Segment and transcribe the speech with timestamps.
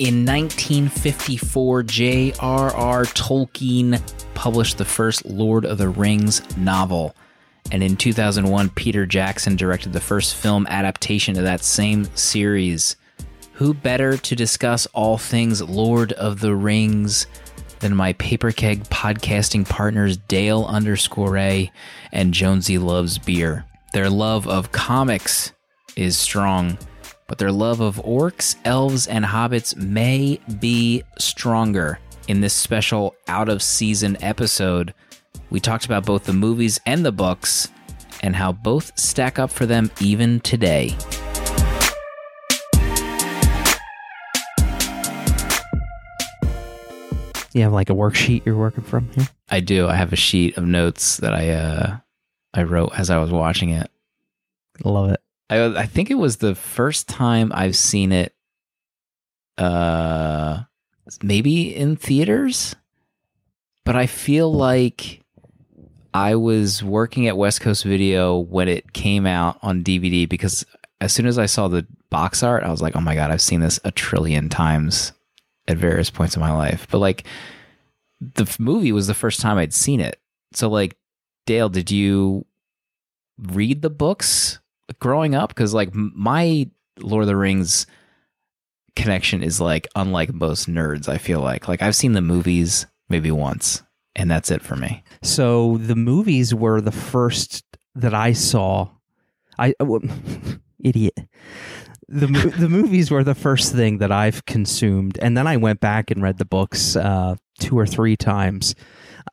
[0.00, 3.04] In 1954, J.R.R.
[3.04, 4.00] Tolkien
[4.32, 7.14] published the first Lord of the Rings novel.
[7.70, 12.96] And in 2001, Peter Jackson directed the first film adaptation of that same series.
[13.52, 17.26] Who better to discuss all things Lord of the Rings
[17.80, 21.70] than my paper keg podcasting partners Dale underscore A
[22.10, 23.66] and Jonesy Loves Beer?
[23.92, 25.52] Their love of comics
[25.94, 26.78] is strong,
[27.30, 32.00] but their love of orcs, elves, and hobbits may be stronger.
[32.26, 34.92] In this special out of season episode,
[35.48, 37.68] we talked about both the movies and the books
[38.24, 40.96] and how both stack up for them even today.
[47.52, 49.28] You have like a worksheet you're working from here?
[49.48, 49.86] I do.
[49.86, 51.96] I have a sheet of notes that I uh
[52.54, 53.88] I wrote as I was watching it.
[54.82, 55.20] Love it.
[55.50, 58.34] I I think it was the first time I've seen it
[59.58, 60.62] uh
[61.22, 62.74] maybe in theaters
[63.84, 65.22] but I feel like
[66.14, 70.64] I was working at West Coast Video when it came out on DVD because
[71.00, 73.42] as soon as I saw the box art I was like oh my god I've
[73.42, 75.12] seen this a trillion times
[75.70, 76.86] at various points in my life.
[76.90, 77.24] But like
[78.20, 80.20] the movie was the first time I'd seen it.
[80.52, 80.96] So like
[81.46, 82.46] Dale did you
[83.38, 84.59] read the books
[84.98, 87.86] growing up because like my lord of the rings
[88.96, 93.30] connection is like unlike most nerds i feel like like i've seen the movies maybe
[93.30, 93.82] once
[94.16, 98.88] and that's it for me So the movies were the first that I saw.
[99.58, 100.00] I uh, well,
[100.82, 101.14] idiot.
[102.08, 102.26] The
[102.58, 106.22] the movies were the first thing that I've consumed, and then I went back and
[106.22, 108.74] read the books uh, two or three times.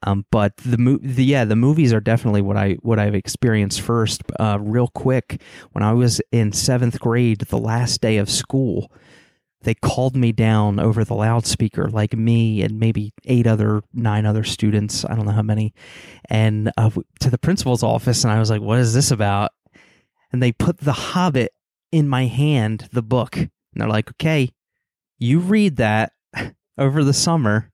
[0.03, 4.21] Um, but the, the yeah, the movies are definitely what I what I've experienced first.
[4.39, 8.91] Uh, real quick, when I was in seventh grade, the last day of school,
[9.61, 14.43] they called me down over the loudspeaker, like me and maybe eight other, nine other
[14.43, 15.03] students.
[15.03, 15.73] I don't know how many,
[16.29, 16.91] and uh,
[17.21, 18.23] to the principal's office.
[18.23, 19.51] And I was like, "What is this about?"
[20.31, 21.53] And they put The Hobbit
[21.91, 24.51] in my hand, the book, and they're like, "Okay,
[25.17, 26.13] you read that
[26.77, 27.71] over the summer."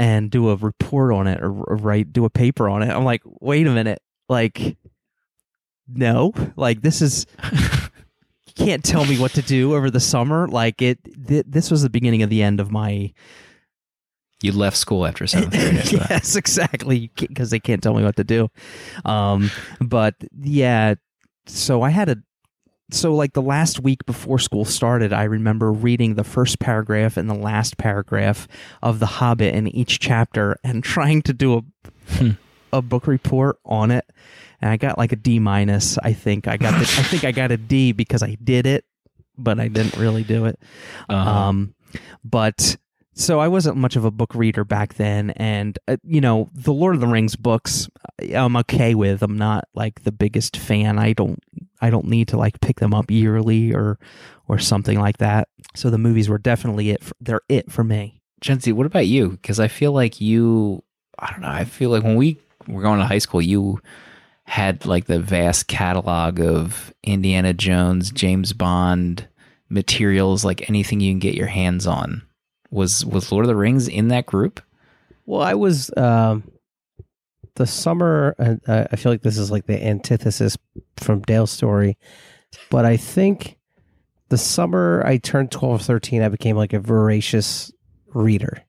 [0.00, 2.88] And do a report on it, or, or write, do a paper on it.
[2.88, 4.00] I'm like, wait a minute,
[4.30, 4.78] like,
[5.86, 10.48] no, like this is you can't tell me what to do over the summer.
[10.48, 13.12] Like it, th- this was the beginning of the end of my.
[14.42, 16.10] you left school after seventh grade after that.
[16.10, 18.48] yes, exactly, because they can't tell me what to do.
[19.04, 19.50] Um,
[19.80, 20.94] but yeah,
[21.46, 22.16] so I had a.
[22.92, 27.28] So like the last week before school started, I remember reading the first paragraph and
[27.28, 28.48] the last paragraph
[28.82, 31.62] of The Hobbit in each chapter and trying to do a
[32.72, 34.04] a book report on it.
[34.60, 35.98] And I got like a D minus.
[35.98, 36.72] I think I got.
[36.72, 38.84] The, I think I got a D because I did it,
[39.38, 40.58] but I didn't really do it.
[41.08, 41.30] Uh-huh.
[41.30, 41.74] Um,
[42.22, 42.76] but
[43.14, 46.72] so I wasn't much of a book reader back then, and uh, you know, the
[46.72, 47.88] Lord of the Rings books,
[48.34, 49.22] I'm okay with.
[49.22, 50.98] I'm not like the biggest fan.
[50.98, 51.42] I don't,
[51.80, 53.98] I don't need to like pick them up yearly or,
[54.48, 55.48] or something like that.
[55.74, 57.02] So the movies were definitely it.
[57.02, 58.20] For, they're it for me.
[58.40, 59.30] Jonesy, what about you?
[59.30, 60.82] Because I feel like you,
[61.18, 62.38] I don't know, I feel like when we
[62.68, 63.80] were going to high school, you
[64.44, 69.28] had like the vast catalog of Indiana Jones, James Bond
[69.68, 72.22] materials, like anything you can get your hands on.
[72.70, 74.60] Was was Lord of the Rings in that group?
[75.26, 76.50] Well, I was um,
[77.56, 78.34] the summer.
[78.38, 80.56] Uh, I feel like this is like the antithesis
[80.96, 81.98] from Dale's story,
[82.70, 83.58] but I think
[84.30, 87.72] the summer I turned 12 or 13, I became like a voracious
[88.14, 88.62] reader.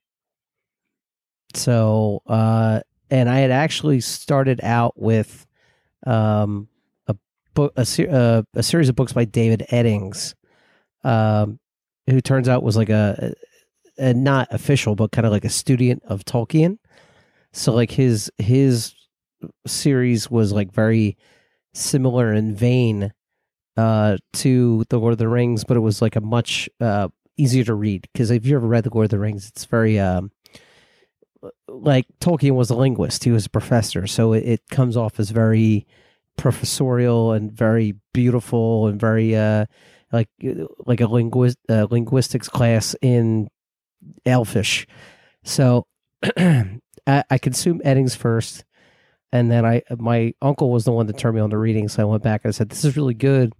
[1.53, 5.45] So, uh, and I had actually started out with
[6.05, 6.67] um,
[7.07, 7.15] a
[7.53, 10.33] book, a, uh, a series of books by David Eddings,
[11.03, 11.59] um,
[12.09, 13.33] who turns out was like a,
[14.01, 16.77] a not official, but kind of like a student of Tolkien.
[17.53, 18.95] So, like his his
[19.67, 21.17] series was like very
[21.73, 23.13] similar in vein
[23.77, 27.63] uh, to the Lord of the Rings, but it was like a much uh, easier
[27.63, 28.07] to read.
[28.11, 30.31] Because if you ever read the Lord of the Rings, it's very um,
[31.67, 35.29] like Tolkien was a linguist; he was a professor, so it, it comes off as
[35.29, 35.85] very
[36.37, 39.65] professorial and very beautiful and very uh,
[40.11, 40.29] like
[40.85, 43.47] like a linguist uh, linguistics class in
[44.25, 44.87] Elfish.
[45.43, 45.87] So
[46.37, 46.71] I,
[47.07, 48.63] I consumed Eddings first,
[49.31, 51.87] and then I my uncle was the one that turned me on to reading.
[51.87, 53.53] So I went back and I said, "This is really good.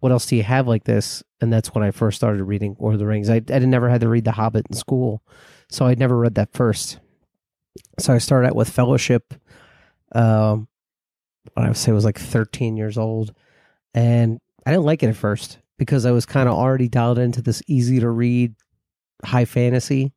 [0.00, 2.94] What else do you have like this?" And that's when I first started reading Lord
[2.94, 3.30] of the Rings.
[3.30, 5.22] I I never had to read The Hobbit in school,
[5.68, 6.98] so I'd never read that first.
[7.98, 9.34] So I started out with Fellowship.
[10.12, 10.68] Um,
[11.56, 13.32] I would say was like 13 years old,
[13.94, 17.42] and I didn't like it at first because I was kind of already dialed into
[17.42, 18.54] this easy to read
[19.24, 20.12] high fantasy,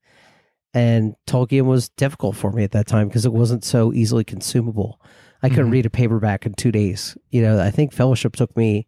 [0.73, 5.01] and Tolkien was difficult for me at that time because it wasn't so easily consumable.
[5.41, 5.73] I couldn't Mhm.
[5.73, 7.17] read a paperback in two days.
[7.31, 8.87] You know, I think Fellowship took me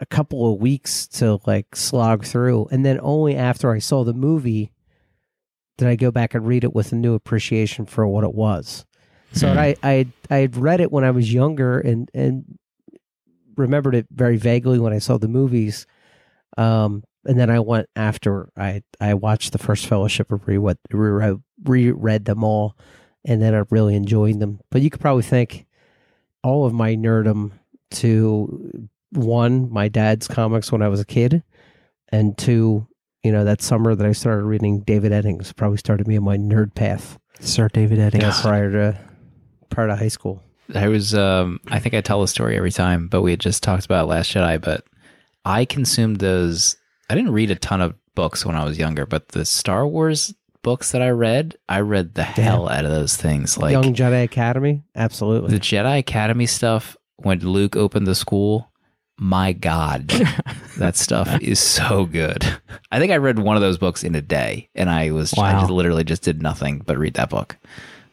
[0.00, 4.12] a couple of weeks to like slog through, and then only after I saw the
[4.14, 4.72] movie
[5.78, 8.84] did I go back and read it with a new appreciation for what it was.
[9.32, 9.58] So Hmm.
[9.58, 12.58] I I I had read it when I was younger and and
[13.56, 15.86] remembered it very vaguely when I saw the movies.
[16.56, 21.40] Um, and then I went after I I watched the first Fellowship and reread reread,
[21.62, 22.76] reread them all,
[23.24, 24.60] and then I really enjoyed them.
[24.70, 25.66] But you could probably thank
[26.42, 27.52] all of my nerdum
[27.90, 31.42] to one my dad's comics when I was a kid,
[32.08, 32.88] and two
[33.22, 36.38] you know that summer that I started reading David Eddings probably started me on my
[36.38, 38.22] nerd path Sir David Eddings.
[38.22, 39.00] yeah, prior to
[39.68, 40.42] prior to high school.
[40.74, 43.62] I was um I think I tell the story every time, but we had just
[43.62, 44.84] talked about Last Jedi, but
[45.44, 46.76] I consumed those
[47.08, 50.34] I didn't read a ton of books when I was younger, but the Star Wars
[50.62, 53.56] books that I read, I read the hell out of those things.
[53.56, 55.50] Like Young Jedi Academy, absolutely.
[55.50, 58.70] the Jedi Academy stuff when Luke opened the school,
[59.18, 60.08] my god.
[60.78, 62.44] that stuff is so good.
[62.90, 65.52] I think I read one of those books in a day and I was I
[65.52, 67.56] just literally just did nothing but read that book.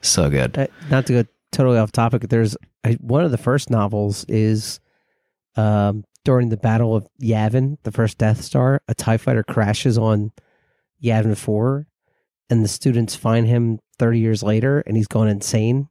[0.02, 0.58] So good.
[0.58, 4.80] Uh, not to go totally off topic, there's I, one of the first novels is
[5.56, 8.82] um, during the Battle of Yavin, the first Death Star.
[8.90, 10.34] A Tie Fighter crashes on
[11.02, 11.88] Yavin Four,
[12.50, 15.88] and the students find him 30 years later, and he's gone insane.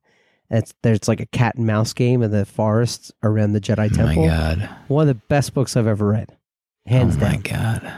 [0.50, 3.90] And it's, there's like a cat and mouse game in the forest around the Jedi
[3.92, 4.22] Oh Temple.
[4.26, 4.68] my god.
[4.88, 6.36] One of the best books I've ever read,
[6.84, 7.90] hands oh my god.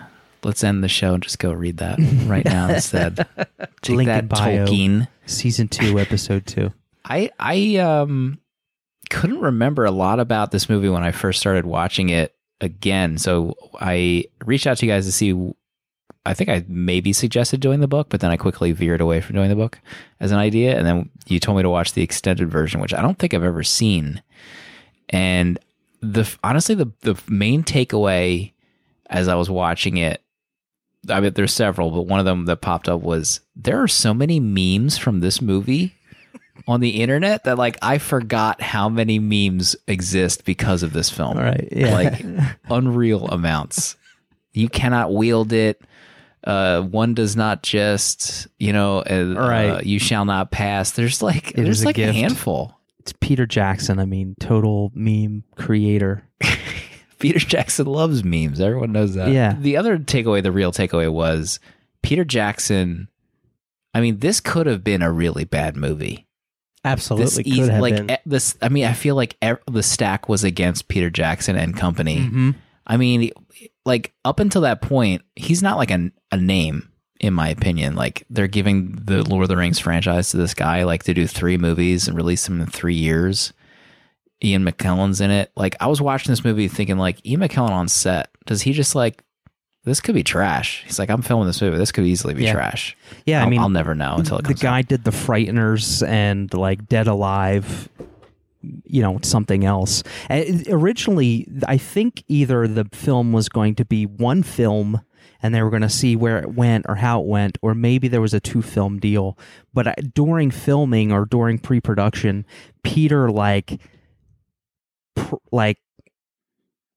[0.45, 3.27] Let's end the show and just go read that right now instead.
[3.83, 4.65] Take Link that bio.
[4.67, 5.09] Tolkien.
[5.27, 6.73] Season two, episode two.
[7.05, 8.39] I I um
[9.11, 13.19] couldn't remember a lot about this movie when I first started watching it again.
[13.19, 15.53] So I reached out to you guys to see
[16.27, 19.37] I think I maybe suggested doing the book, but then I quickly veered away from
[19.37, 19.79] doing the book
[20.19, 20.77] as an idea.
[20.77, 23.45] And then you told me to watch the extended version, which I don't think I've
[23.45, 24.23] ever seen.
[25.09, 25.57] And
[26.01, 28.53] the honestly, the the main takeaway
[29.09, 30.21] as I was watching it,
[31.09, 34.13] I mean, there's several, but one of them that popped up was there are so
[34.13, 35.95] many memes from this movie
[36.69, 41.37] on the internet that like I forgot how many memes exist because of this film.
[41.37, 41.69] All right.
[41.71, 41.93] Yeah.
[41.95, 42.25] Like
[42.71, 43.97] unreal amounts.
[44.53, 45.81] You cannot wield it.
[46.45, 49.69] Uh, one does not just, you know, uh, Right.
[49.69, 50.93] uh, you shall not pass.
[50.93, 52.79] There's like, It there's a like a, handful.
[53.01, 53.99] it's Peter Jackson.
[53.99, 56.23] I mean, total meme creator.
[57.19, 58.61] Peter Jackson loves memes.
[58.61, 59.31] Everyone knows that.
[59.33, 59.57] Yeah.
[59.59, 61.59] The other takeaway, the real takeaway was
[62.03, 63.09] Peter Jackson.
[63.95, 66.26] I mean, this could have been a really bad movie.
[66.87, 68.57] Absolutely this could eas- have like e- this.
[68.63, 72.19] I mean, I feel like e- the stack was against Peter Jackson and company.
[72.19, 72.51] Mm-hmm.
[72.87, 73.31] I mean,
[73.85, 76.89] like up until that point, he's not like a, a name
[77.21, 77.95] in my opinion.
[77.95, 81.27] Like they're giving the Lord of the Rings franchise to this guy, like to do
[81.27, 83.53] three movies and release them in three years.
[84.45, 85.51] Ian McKellen's in it.
[85.57, 88.95] Like I was watching this movie thinking, like Ian McKellen on set, does he just
[88.95, 89.23] like
[89.87, 90.83] this could be trash?
[90.85, 91.79] He's like, I'm filming this movie.
[91.79, 92.53] This could easily be Yeah.
[92.53, 92.97] trash.
[93.25, 94.59] Yeah, I'll, I mean, I'll never know until it comes.
[94.59, 94.89] the guy out.
[94.89, 97.89] did the Frighteners and like Dead Alive.
[98.85, 100.03] You know, something else.
[100.29, 105.03] Uh, originally, I think either the film was going to be one film
[105.41, 108.09] and they were going to see where it went or how it went, or maybe
[108.09, 109.39] there was a two film deal.
[109.73, 112.45] But uh, during filming or during pre production,
[112.83, 113.81] Peter like,
[115.15, 115.79] pr- like,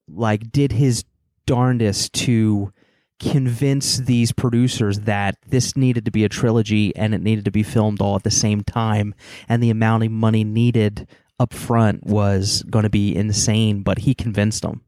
[0.08, 1.04] like did his
[1.46, 2.72] darndest to
[3.20, 7.62] convince these producers that this needed to be a trilogy and it needed to be
[7.62, 9.14] filmed all at the same time
[9.48, 11.06] and the amount of money needed
[11.38, 14.80] up front was going to be insane but he convinced them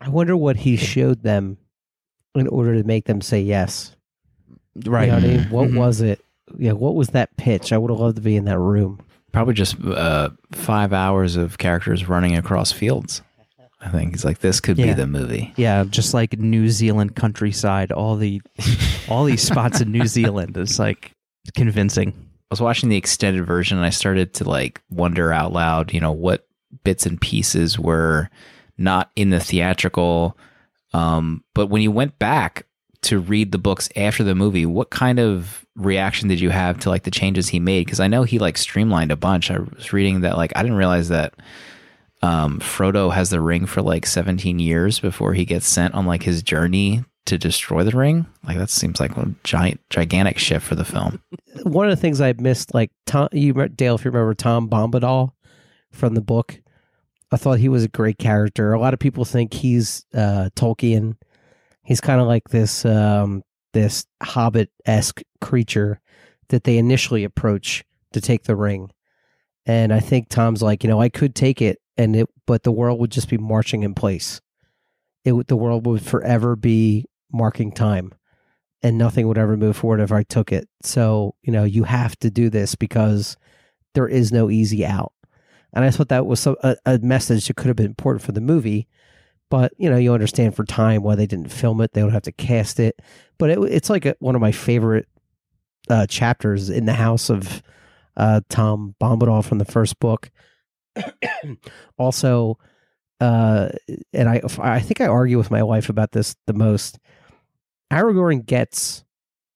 [0.00, 1.56] I wonder what he showed them
[2.34, 3.94] in order to make them say yes.
[4.84, 5.44] right You know what I mean?
[5.50, 5.76] What Mhm.
[5.78, 6.24] was it?
[6.58, 7.72] Yeah, what was that pitch?
[7.72, 8.98] I would have loved to be in that room.
[9.32, 13.22] Probably just uh, five hours of characters running across fields.
[13.84, 14.94] I think he's like, this could be Yeah.
[14.94, 15.52] the movie.
[15.56, 18.40] yeah just like new zealand countryside all the
[19.08, 21.12] all these spots in new zealand is like
[21.56, 25.92] convincing I was watching the extended version and I started to like wonder out loud,
[25.94, 26.46] you know, what
[26.84, 28.28] bits and pieces were
[28.76, 30.36] not in the theatrical.
[30.92, 32.66] Um, but when you went back
[33.02, 36.90] to read the books after the movie, what kind of reaction did you have to
[36.90, 37.86] like the changes he made?
[37.86, 39.50] Because I know he like streamlined a bunch.
[39.50, 41.32] I was reading that like I didn't realize that
[42.22, 46.22] um, Frodo has the ring for like 17 years before he gets sent on like
[46.22, 48.26] his journey to destroy the ring.
[48.44, 51.22] Like that seems like a giant, gigantic shift for the film.
[51.64, 55.32] One of the things I missed, like Tom, you, Dale, if you remember Tom Bombadil
[55.90, 56.60] from the book,
[57.32, 58.72] I thought he was a great character.
[58.72, 61.16] A lot of people think he's uh, Tolkien.
[61.82, 66.00] He's kind of like this um, this hobbit esque creature
[66.48, 68.90] that they initially approach to take the ring.
[69.64, 72.72] And I think Tom's like, you know, I could take it, and it, but the
[72.72, 74.40] world would just be marching in place.
[75.24, 78.12] It would, the world would forever be marking time,
[78.82, 80.68] and nothing would ever move forward if I took it.
[80.82, 83.36] So, you know, you have to do this because
[83.94, 85.12] there is no easy out.
[85.72, 88.32] And I thought that was some, a, a message that could have been important for
[88.32, 88.88] the movie.
[89.48, 91.92] But you know, you understand for time why they didn't film it.
[91.92, 93.00] They would have to cast it.
[93.38, 95.08] But it, it's like a, one of my favorite
[95.90, 97.62] uh, chapters in the house of
[98.16, 100.30] uh, Tom Bombadil from the first book.
[101.98, 102.58] also,
[103.20, 103.68] uh,
[104.12, 106.98] and I I think I argue with my wife about this the most.
[107.92, 109.04] Aragorn gets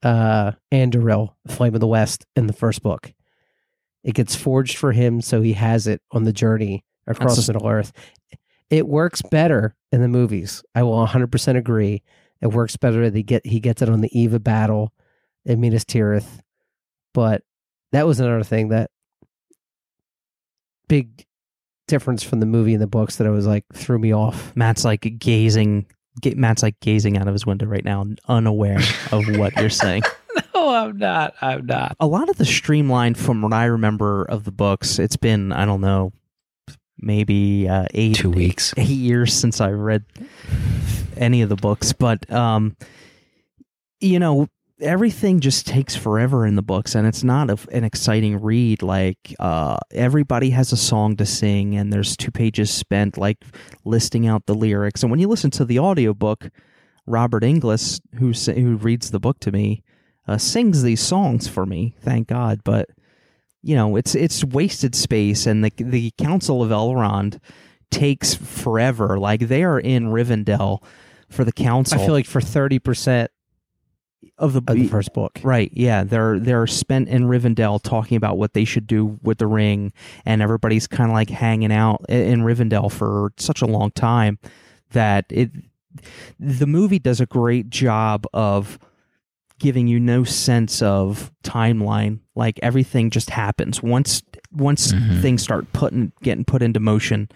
[0.02, 3.12] uh, Anduril, Flame of the West, in the first book.
[4.04, 7.66] It gets forged for him, so he has it on the journey across That's Middle
[7.66, 7.92] Earth.
[8.70, 10.62] It works better in the movies.
[10.74, 12.02] I will 100% agree.
[12.40, 13.10] It works better.
[13.10, 14.92] They get he gets it on the eve of battle
[15.44, 16.40] in Minas Tirith,
[17.14, 17.42] but
[17.92, 18.90] that was another thing that
[20.88, 21.25] big
[21.86, 24.54] difference from the movie and the books that I was like threw me off.
[24.56, 25.86] Matt's like gazing.
[26.20, 28.78] ga- Matt's like gazing out of his window right now, unaware
[29.12, 30.02] of what you're saying.
[30.54, 31.34] No, I'm not.
[31.42, 31.96] I'm not.
[32.00, 35.64] a lot of the streamlined from what I remember of the books, it's been, I
[35.66, 36.12] don't know,
[36.98, 38.72] maybe uh, eight, Two weeks.
[38.76, 40.04] eight years since I read
[41.16, 42.74] any of the books, but um,
[44.00, 44.48] you know,
[44.80, 48.82] everything just takes forever in the books, and it's not a, an exciting read.
[48.82, 53.44] Like uh, everybody has a song to sing, and there's two pages spent like
[53.84, 55.02] listing out the lyrics.
[55.02, 56.50] And when you listen to the audiobook,
[57.06, 59.82] Robert Inglis, who who reads the book to me,
[60.26, 61.94] uh, sings these songs for me.
[62.00, 62.90] Thank God, but
[63.62, 67.40] you know, it's it's wasted space, and the the Council of Elrond
[67.90, 69.18] takes forever.
[69.18, 70.82] Like they are in Rivendell
[71.28, 73.28] for the council I feel like for 30%
[74.38, 75.38] of the, of the first book.
[75.42, 79.46] Right, yeah, they're they're spent in Rivendell talking about what they should do with the
[79.46, 79.92] ring,
[80.24, 84.38] and everybody's kind of like hanging out in Rivendell for such a long time
[84.90, 85.50] that it
[86.38, 88.78] the movie does a great job of
[89.58, 92.18] giving you no sense of timeline.
[92.34, 95.22] Like everything just happens once once Mhm.
[95.22, 97.28] things start putting getting put into motion.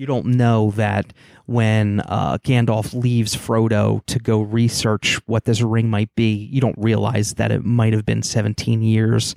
[0.00, 1.12] You don't know that
[1.44, 6.78] when uh, Gandalf leaves Frodo to go research what this ring might be, you don't
[6.78, 9.36] realize that it might have been 17 years.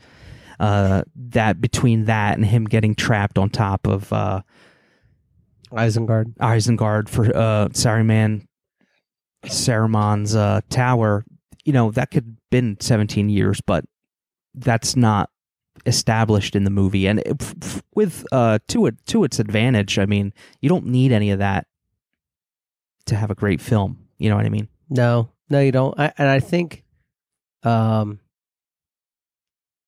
[0.62, 4.42] Uh, that between that and him getting trapped on top of uh,
[5.74, 6.34] Isengard.
[6.38, 8.46] Isengard for uh, Saruman,
[9.46, 11.26] Saruman's uh, tower,
[11.66, 13.84] you know, that could have been 17 years, but
[14.56, 15.30] that's not
[15.86, 17.08] established in the movie.
[17.08, 21.32] And it, with uh, to it to its advantage, I mean, you don't need any
[21.32, 21.68] of that
[23.06, 24.08] to have a great film.
[24.18, 24.70] You know what I mean?
[24.90, 26.00] No, no, you don't.
[26.00, 26.84] I, and I think
[27.64, 28.20] um,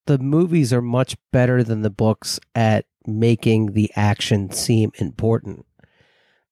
[0.05, 5.65] the movies are much better than the books at making the action seem important.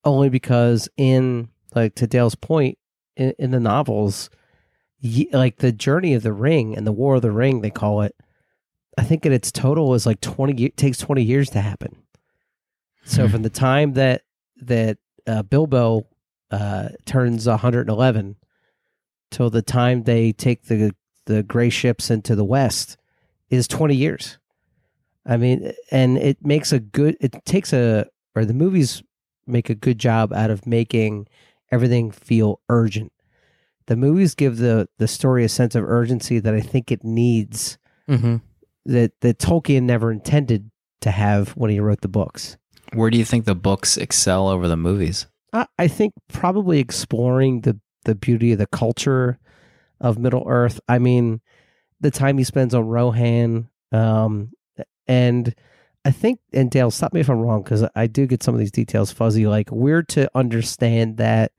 [0.05, 2.77] Only because, in like to Dale's point,
[3.15, 4.29] in, in the novels,
[5.31, 8.15] like the journey of the ring and the War of the Ring, they call it.
[8.97, 10.53] I think at its total is like twenty.
[10.61, 11.97] ye- Takes twenty years to happen.
[13.05, 13.31] So Hmm.
[13.31, 14.21] from the time that
[14.61, 14.97] that
[15.27, 16.05] uh, Bilbo
[16.51, 18.35] uh, turns 111
[19.31, 20.93] till the time they take the
[21.25, 22.97] the gray ships into the west
[23.49, 24.37] is 20 years.
[25.25, 27.15] I mean, and it makes a good.
[27.21, 29.01] It takes a or the movies
[29.47, 31.27] make a good job out of making
[31.71, 33.11] everything feel urgent.
[33.87, 37.77] The movies give the the story a sense of urgency that I think it needs
[38.09, 38.37] Mm-hmm.
[38.85, 40.69] That that Tolkien never intended
[41.01, 42.57] to have when he wrote the books.
[42.93, 45.27] Where do you think the books excel over the movies?
[45.51, 49.39] I, I think probably exploring the the beauty of the culture
[50.01, 50.79] of Middle Earth.
[50.87, 51.41] I mean,
[52.01, 54.51] the time he spends on Rohan, um,
[55.07, 55.55] and
[56.05, 58.59] I think, and Dale, stop me if I'm wrong because I do get some of
[58.59, 59.47] these details fuzzy.
[59.47, 61.53] Like we're to understand that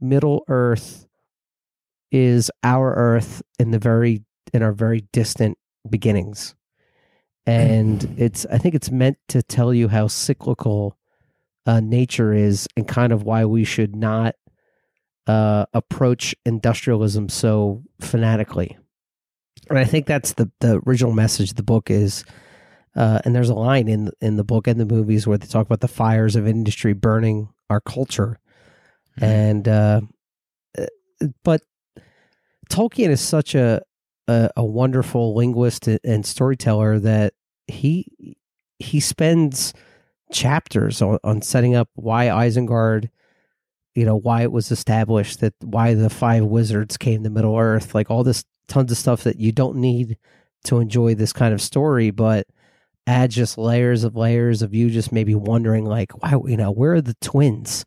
[0.00, 1.06] Middle Earth
[2.12, 5.56] is our Earth in the very in our very distant
[5.88, 6.54] beginnings,
[7.46, 10.96] and it's I think it's meant to tell you how cyclical
[11.66, 14.34] uh, nature is and kind of why we should not
[15.26, 18.76] uh, approach industrialism so fanatically.
[19.68, 22.24] And I think that's the the original message of the book is.
[22.96, 25.64] Uh, and there's a line in in the book and the movies where they talk
[25.64, 28.40] about the fires of industry burning our culture,
[29.18, 29.24] Hmm.
[29.24, 30.00] and uh,
[30.76, 30.86] uh,
[31.44, 31.62] but
[32.68, 33.82] Tolkien is such a
[34.30, 37.34] a, a wonderful linguist and storyteller that
[37.66, 38.36] he
[38.78, 39.74] he spends
[40.32, 43.10] chapters on, on setting up why Isengard
[43.94, 47.94] you know why it was established that why the five wizards came to Middle Earth,
[47.94, 50.16] like all this tons of stuff that you don't need
[50.64, 52.46] to enjoy this kind of story, but
[53.06, 56.94] add just layers of layers of you just maybe wondering like why you know where
[56.94, 57.84] are the twins?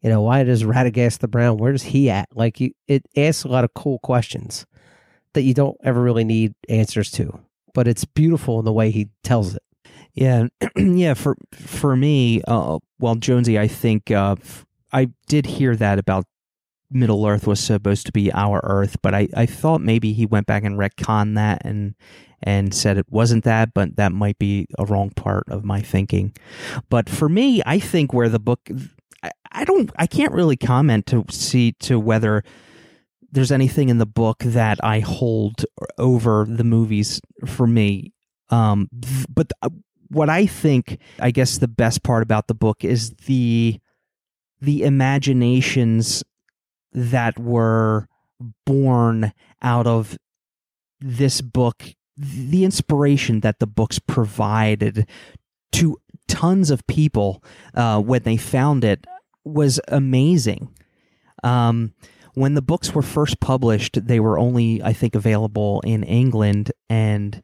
[0.00, 2.28] You know why does radagast the brown where does he at?
[2.34, 4.64] Like you, it asks a lot of cool questions
[5.34, 7.40] that you don't ever really need answers to
[7.74, 9.62] but it's beautiful in the way he tells it
[10.14, 11.14] Yeah, yeah.
[11.14, 14.36] For for me, uh, well, Jonesy, I think uh,
[14.92, 16.24] I did hear that about
[16.90, 20.46] Middle Earth was supposed to be our Earth, but I, I thought maybe he went
[20.46, 21.94] back and retconned that and
[22.42, 26.32] and said it wasn't that, but that might be a wrong part of my thinking.
[26.90, 28.60] But for me, I think where the book,
[29.22, 32.44] I, I don't, I can't really comment to see to whether
[33.34, 35.66] there's anything in the book that I hold
[35.98, 38.12] over the movies for me.
[38.48, 38.88] Um,
[39.28, 39.70] but uh,
[40.08, 43.80] what I think, I guess, the best part about the book is the
[44.60, 46.22] the imaginations
[46.92, 48.06] that were
[48.64, 50.16] born out of
[51.00, 51.82] this book,
[52.16, 55.08] the inspiration that the books provided
[55.72, 55.98] to
[56.28, 57.42] tons of people
[57.74, 59.04] uh, when they found it
[59.44, 60.72] was amazing.
[61.42, 61.92] Um,
[62.34, 67.42] when the books were first published, they were only, I think, available in England and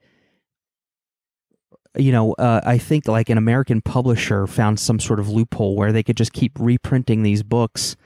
[1.97, 5.91] you know, uh, I think like an American publisher found some sort of loophole where
[5.91, 7.97] they could just keep reprinting these books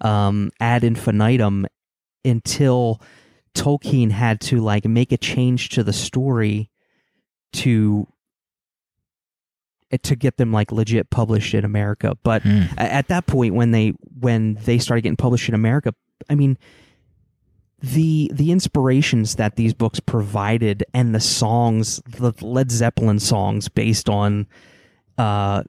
[0.00, 1.66] um, ad infinitum
[2.24, 3.00] until
[3.54, 6.70] Tolkien had to like make a change to the story
[7.54, 8.06] to
[10.02, 12.16] to get them like legit published in America.
[12.22, 12.62] But Hmm.
[12.76, 15.94] at that point, when they when they started getting published in America,
[16.28, 16.58] I mean,
[17.80, 24.08] the the inspirations that these books provided and the songs, the Led Zeppelin songs based
[24.08, 24.46] on
[25.18, 25.62] uh,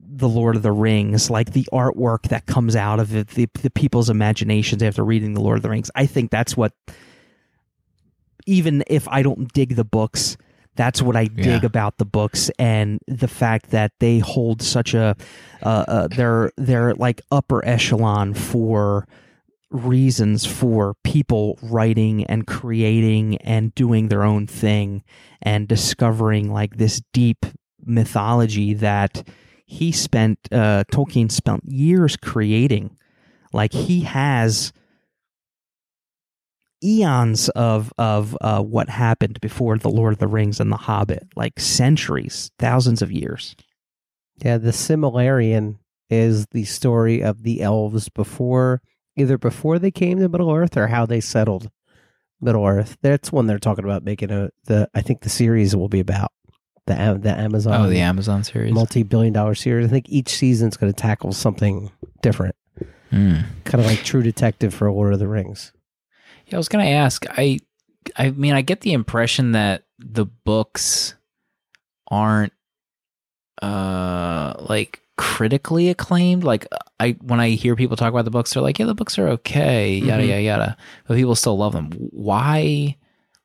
[0.00, 3.70] the Lord of the Rings, like the artwork that comes out of it, the the
[3.70, 5.90] people's imaginations after reading the Lord of the Rings.
[5.94, 6.72] I think that's what,
[8.46, 10.36] even if I don't dig the books,
[10.76, 11.66] that's what I dig Yeah.
[11.66, 15.14] about the books and the fact that they hold such a,
[15.62, 19.06] uh, uh, they're they're like upper echelon for
[19.70, 25.02] reasons for people writing and creating and doing their own thing
[25.40, 27.46] and discovering like this deep
[27.84, 29.26] mythology that
[29.64, 32.96] he spent uh Tolkien spent years creating
[33.52, 34.72] like he has
[36.82, 41.28] eons of of uh what happened before the Lord of the Rings and the Hobbit
[41.36, 43.54] like centuries thousands of years
[44.44, 45.78] Yeah, the Silmarillion
[46.10, 48.82] is the story of the elves before,
[49.16, 51.70] either before they came to Middle Earth or how they settled
[52.40, 52.96] Middle Earth.
[53.02, 54.50] That's one they're talking about making a.
[54.64, 56.30] The I think the series will be about
[56.86, 57.80] the the Amazon.
[57.80, 58.72] Oh, the Amazon series.
[58.74, 59.86] multi-billion dollar series.
[59.86, 61.90] I think each season's going to tackle something
[62.20, 62.56] different,
[63.10, 63.36] Hmm.
[63.64, 65.72] kind of like True Detective for Lord of the Rings.
[66.52, 67.24] Yeah, I was gonna ask.
[67.30, 67.58] I,
[68.16, 71.14] I mean, I get the impression that the books
[72.10, 72.52] aren't,
[73.62, 76.44] uh, like critically acclaimed.
[76.44, 76.66] Like
[77.00, 79.28] I, when I hear people talk about the books, they're like, "Yeah, the books are
[79.28, 80.28] okay, yada Mhm.
[80.28, 81.90] yada yada," but people still love them.
[81.92, 82.96] Why?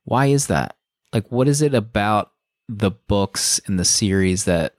[0.03, 0.75] Why is that?
[1.13, 2.31] Like, what is it about
[2.69, 4.75] the books in the series that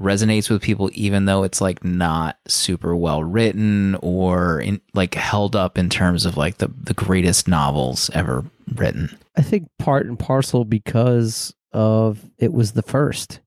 [0.00, 5.54] resonates with people even though it's like not super well written or in like held
[5.54, 9.16] up in terms of like the the greatest novels ever written.
[9.36, 13.40] I think part and parcel because of it was the first.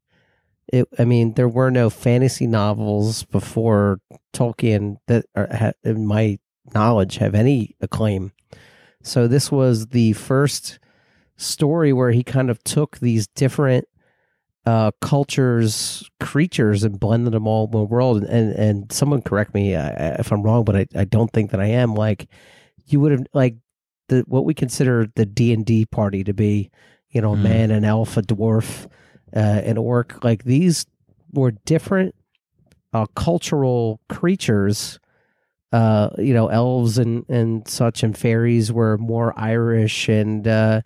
[0.72, 4.00] It, I mean, there were no fantasy novels before
[4.34, 6.40] Tolkien that, are, in my
[6.74, 8.32] knowledge, have any acclaim.
[9.04, 10.80] So this was the first
[11.36, 13.88] story where he kind of took these different
[14.66, 18.24] uh, cultures, creatures, and blended them all in one world.
[18.24, 21.52] And and, and someone correct me uh, if I'm wrong, but I, I don't think
[21.52, 21.96] that I am.
[21.96, 22.28] Like
[22.86, 23.56] you would have like
[24.10, 26.72] the what we consider the D and D party to be,
[27.10, 27.42] you know, a Mm.
[27.44, 28.86] man, an elf, a dwarf,
[29.36, 30.24] uh, an orc.
[30.24, 30.86] Like these
[31.32, 32.16] were different
[32.94, 35.00] uh, cultural creatures.
[35.72, 40.82] Uh, you know, elves and and such, and fairies were more Irish, and uh,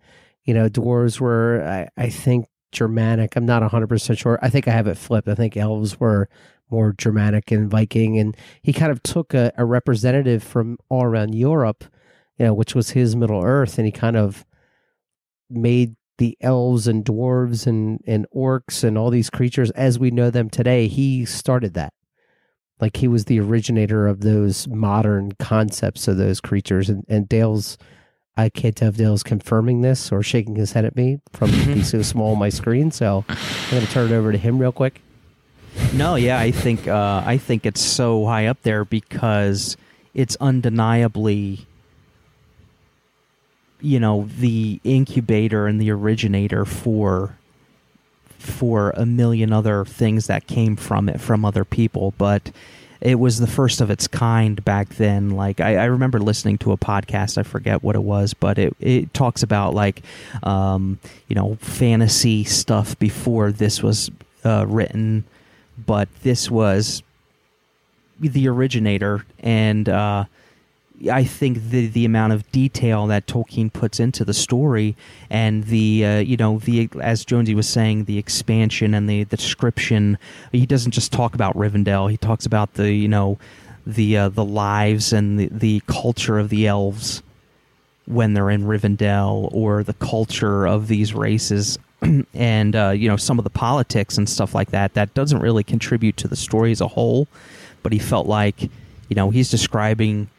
[0.46, 3.36] you know, dwarves were, I, I think, Germanic.
[3.36, 4.40] I'm not 100 percent sure.
[4.42, 5.28] I think I have it flipped.
[5.28, 6.30] I think elves were
[6.70, 11.34] more Germanic and Viking, and he kind of took a, a representative from all around
[11.34, 11.86] Europe
[12.38, 14.46] you know, which was his Middle Earth, and he kind of
[15.50, 20.30] made the elves and dwarves and and orcs and all these creatures as we know
[20.30, 20.88] them today.
[20.88, 21.94] He started that,
[22.80, 26.90] like he was the originator of those modern concepts of those creatures.
[26.90, 27.78] And and Dale's,
[28.38, 31.84] I can't tell if Dale's confirming this or shaking his head at me from being
[31.84, 32.92] so small on my screen.
[32.92, 35.02] So I'm going to turn it over to him real quick.
[35.94, 39.78] No, yeah, I think uh, I think it's so high up there because
[40.14, 41.68] it's undeniably,
[43.80, 47.38] you know, the incubator and the originator for
[48.40, 52.52] for a million other things that came from it from other people, but
[53.02, 55.32] it was the first of its kind back then.
[55.32, 58.76] Like I, I remember listening to a podcast, I forget what it was, but it,
[58.80, 60.02] it talks about like
[60.44, 64.12] um, you know fantasy stuff before this was
[64.44, 65.24] uh, written,
[65.86, 67.04] but this was
[68.20, 70.26] the originator, and uh,
[71.12, 74.96] I think the the amount of detail that Tolkien puts into the story
[75.30, 79.38] and the uh, you know the as Jonesy was saying the expansion and the, the
[79.38, 80.18] description
[80.52, 82.10] he doesn't just talk about Rivendell.
[82.10, 83.38] He talks about the you know
[83.86, 87.22] the uh, the lives and the, the culture of the elves
[88.06, 91.78] when they're in Rivendell or the culture of these races
[92.34, 95.64] and uh, you know some of the politics and stuff like that that doesn't really
[95.64, 97.28] contribute to the story as a whole.
[97.84, 100.30] But he felt like you know he's describing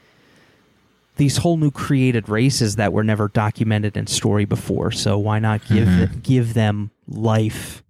[1.18, 4.90] these whole new created races that were never documented in story before.
[4.90, 6.22] So why not give Mhm.
[6.22, 7.82] give them life?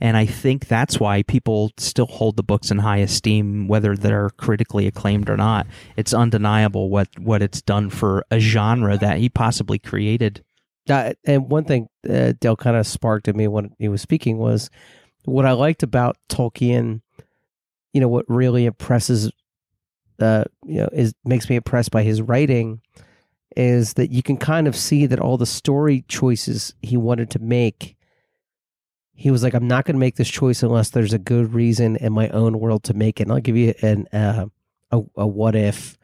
[0.00, 4.28] And I think that's why people still hold the books in high esteem, whether they're
[4.36, 5.66] critically acclaimed or not.
[5.96, 10.44] It's undeniable what what it's done for a genre that he possibly created.
[10.88, 14.36] Uh, and one thing uh, Dale kind of sparked in me when he was speaking
[14.38, 14.70] was
[15.24, 17.00] what I liked about Tolkien.
[17.94, 19.32] You know what really impresses,
[20.20, 22.80] uh, you know, is makes me impressed by his writing,
[23.56, 27.38] is that you can kind of see that all the story choices he wanted to
[27.38, 27.96] make.
[29.14, 31.96] He was like, "I'm not going to make this choice unless there's a good reason
[31.96, 34.46] in my own world to make it." And I'll give you an uh,
[34.90, 35.96] a, a what if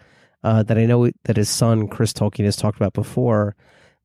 [0.42, 3.56] uh, that I know that his son Chris Tolkien has talked about before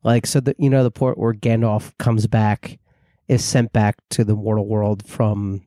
[0.04, 2.80] like so that you know the port where Gandalf comes back
[3.28, 5.66] is sent back to the mortal world from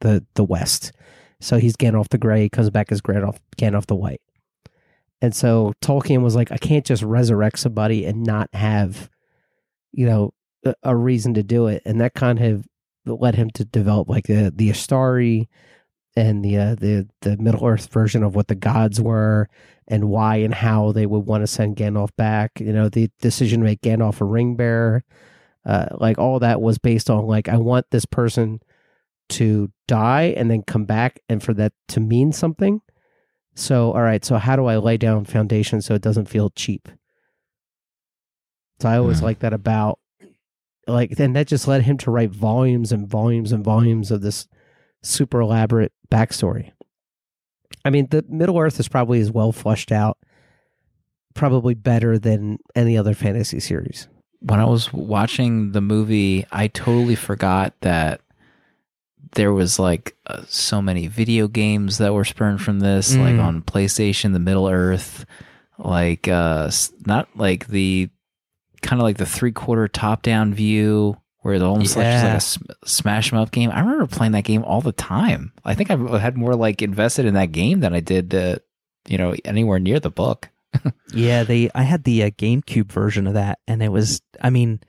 [0.00, 0.92] the the west.
[1.42, 4.22] So he's Gandalf the Grey, comes back as Gandalf Gandalf the White.
[5.20, 9.10] And so Tolkien was like, I can't just resurrect somebody and not have,
[9.92, 10.34] you know,
[10.82, 11.82] a, reason to do it.
[11.84, 12.66] And that kind of
[13.06, 15.48] led him to develop like the the Istari
[16.16, 19.48] and the uh, the the Middle Earth version of what the gods were
[19.88, 22.60] and why and how they would want to send Gandalf back.
[22.60, 25.04] You know, the decision to make Gandalf a ring bearer,
[25.64, 28.60] uh, like all that was based on like I want this person
[29.32, 32.80] to die and then come back, and for that to mean something.
[33.54, 36.88] So, all right, so how do I lay down foundation so it doesn't feel cheap?
[38.80, 39.26] So I always Hmm.
[39.26, 39.98] like that about
[40.88, 44.48] like, and that just led him to write volumes and volumes and volumes of this
[45.02, 46.72] super elaborate backstory.
[47.84, 50.18] I mean, the Middle Earth is probably as well fleshed out,
[51.34, 54.08] probably better than any other fantasy series.
[54.40, 58.20] when I was watching the movie, I totally forgot that
[59.34, 63.44] there was like uh, so many video games that were spurned from this, like Mm.
[63.44, 65.24] on PlayStation, the Middle Earth,
[65.78, 66.70] like uh
[67.06, 68.08] not like the
[68.82, 72.34] kind of like the three quarter top down view where it almost like just like
[72.36, 73.70] a sm- smash 'em up game.
[73.70, 75.52] I remember playing that game all the time.
[75.64, 78.56] I think I had more like invested in that game than I did, uh,
[79.08, 80.50] you know, anywhere near the book.
[81.14, 81.68] Yeah, they.
[81.74, 84.22] I had the uh, GameCube version of that, and it was.
[84.40, 84.80] I mean,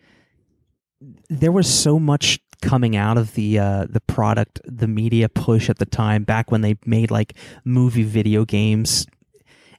[1.30, 5.78] there was so much coming out of the uh, the product, the media push at
[5.78, 9.06] the time, back when they made like movie video games,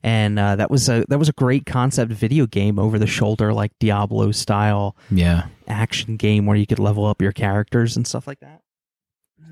[0.02, 3.52] and uh, that was a that was a great concept video game over the shoulder,
[3.52, 5.46] like Diablo style Yeah.
[5.66, 8.60] action game where you could level up your characters and stuff like that.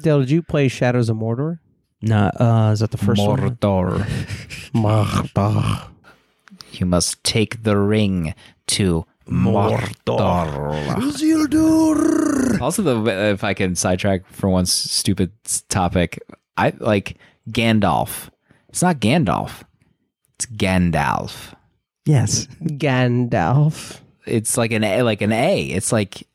[0.03, 1.59] Dale, did you play Shadows of Mordor?
[2.03, 3.39] No, uh, is that the first one?
[3.39, 4.01] Mordor.
[4.75, 5.89] Mordor.
[6.73, 8.35] You must take the ring
[8.69, 11.01] to Mordor.
[12.61, 15.33] Also, the if I can sidetrack for one stupid
[15.69, 16.23] topic,
[16.57, 17.17] I like
[17.51, 18.31] Gandalf.
[18.69, 19.65] It's not Gandalf.
[20.37, 21.55] It's Gandalf.
[22.05, 22.47] Yes.
[22.63, 24.01] Gandalf.
[24.27, 25.67] It's like an A, like an A.
[25.67, 26.27] It's like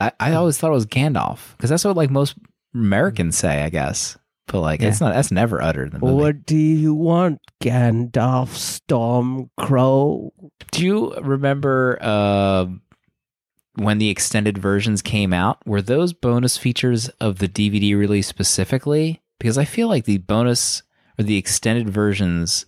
[0.00, 2.36] I, I always thought it was Gandalf because that's what like most
[2.74, 4.18] Americans say, I guess.
[4.46, 5.14] But like it's not.
[5.14, 6.14] That's never uttered in the movie.
[6.14, 10.30] What do you want, Gandalf Stormcrow?
[10.70, 12.66] Do you remember uh,
[13.74, 15.66] when the extended versions came out?
[15.66, 19.20] Were those bonus features of the DVD release specifically?
[19.38, 20.82] Because I feel like the bonus
[21.18, 22.66] or the extended versions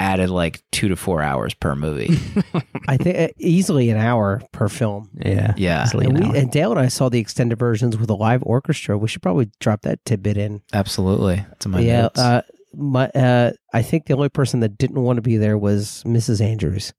[0.00, 2.18] added like two to four hours per movie.
[2.88, 5.08] I think uh, easily an hour per film.
[5.24, 5.54] Yeah.
[5.56, 5.84] Yeah.
[5.84, 6.36] Easily And, an we, hour.
[6.36, 8.98] and Dale and I saw the extended versions with a live orchestra.
[8.98, 10.62] We should probably drop that tidbit in.
[10.72, 11.44] Absolutely.
[11.52, 12.18] It's my yeah, notes.
[12.20, 12.42] uh,
[12.76, 16.40] my uh, I think the only person that didn't want to be there was Mrs.
[16.40, 16.92] Andrews.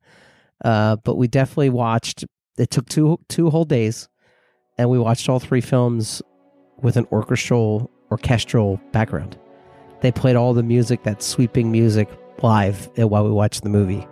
[0.63, 2.23] Uh, but we definitely watched.
[2.57, 4.07] It took two two whole days,
[4.77, 6.21] and we watched all three films
[6.81, 9.37] with an orchestral orchestral background.
[10.01, 12.07] They played all the music, that sweeping music,
[12.41, 14.07] live while we watched the movie.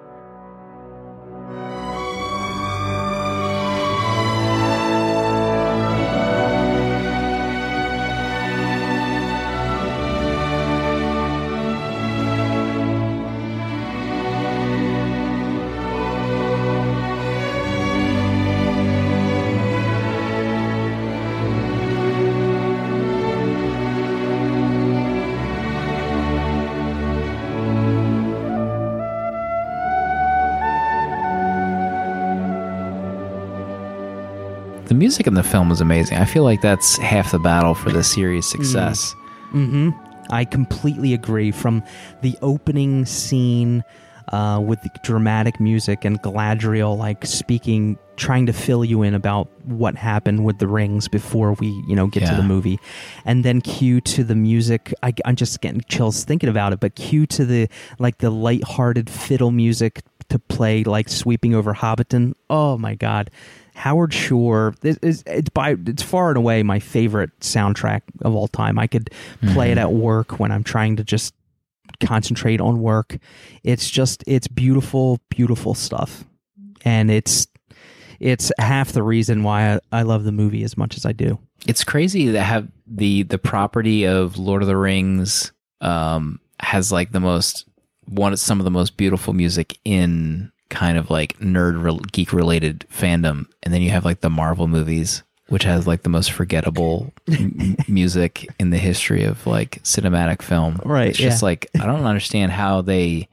[35.14, 36.18] Music in the film was amazing.
[36.18, 39.14] I feel like that's half the battle for the series' success.
[39.52, 39.92] Mm-hmm.
[40.32, 41.52] I completely agree.
[41.52, 41.84] From
[42.24, 43.84] the opening scene
[44.30, 49.52] uh, with the dramatic music and Galadriel like speaking, trying to fill you in about
[49.66, 52.80] what happened with the rings before we, you know, get to the movie,
[53.24, 54.96] and then cue to the music.
[55.04, 56.80] I, I'm just getting chills thinking about it.
[56.80, 62.34] But cue to the like the light-hearted fiddle music to play like sweeping over Hobbiton.
[62.50, 63.30] Oh my god.
[63.76, 68.78] Howard Shore is it's by it's far and away my favorite soundtrack of all time.
[68.78, 69.10] I could
[69.54, 71.34] play it at work when I'm trying to just
[72.00, 73.18] concentrate on work.
[73.64, 76.24] It's just it's beautiful, beautiful stuff.
[76.86, 77.48] And it's
[78.20, 81.40] it's half the reason why I, I love the movie as much as I do.
[81.68, 87.12] It's crazy to have the the property of Lord of the Rings um, has like
[87.12, 87.68] the most
[88.06, 92.34] one of some of the most beautiful music in kind of like nerd re- geek
[92.34, 96.32] related fandom, and then you have like the Marvel movies, which has like the most
[96.32, 100.82] forgettable m- music in the history of like cinematic film.
[100.84, 101.46] Right, It's just yeah.
[101.46, 103.30] like I don't understand how they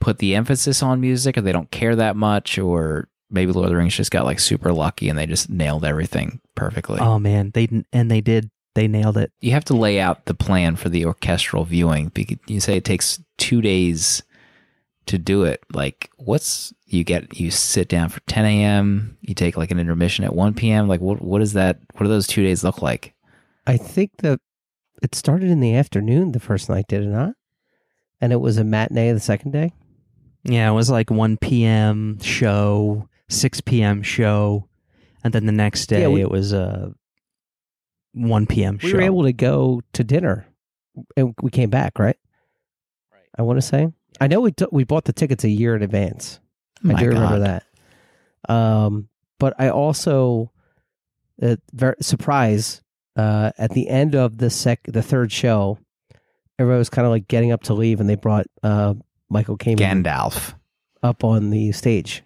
[0.00, 3.70] put the emphasis on music, or they don't care that much, or maybe Lord of
[3.70, 6.98] the Rings just got like super lucky and they just nailed everything perfectly.
[7.00, 9.30] Oh man, they and they did they nailed it.
[9.42, 12.08] you have to lay out the plan for the orchestral viewing.
[12.08, 14.22] Because you say it takes two days
[15.12, 15.62] to do it.
[15.72, 17.38] Like, what's you get?
[17.38, 19.16] You sit down for 10 a.m.
[19.20, 20.88] You take like an intermission at 1 p.m.
[20.88, 21.22] Like, what?
[21.22, 21.78] What is that?
[21.94, 23.14] What do those two days look like?
[23.66, 24.40] I think that
[25.02, 27.34] it started in the afternoon the first night, did it not?
[28.20, 29.72] And it was a matinee the second day.
[30.44, 32.18] Yeah, it was like 1 p.m.
[32.20, 34.02] show, 6 p.m.
[34.02, 34.68] show,
[35.22, 36.92] and then the next day Yeah, we- it was a
[38.14, 38.78] 1 p.m.
[38.78, 38.86] Show.
[38.86, 38.96] We show.
[38.96, 40.46] were able to go to dinner,
[41.16, 41.98] and we came back.
[41.98, 42.16] Right.
[43.12, 43.22] Right.
[43.38, 43.88] I want to say.
[44.20, 46.40] I know we took we bought the tickets a year in advance.
[46.84, 47.64] I My do remember that.
[48.52, 50.52] Um, but I also,
[51.40, 52.82] uh, very surprise
[53.16, 55.78] uh, at the end of the sec the third show,
[56.58, 58.94] everybody was kind of like getting up to leave, and they brought uh,
[59.28, 60.54] Michael Kamen Gandalf.
[61.02, 62.22] up on the stage,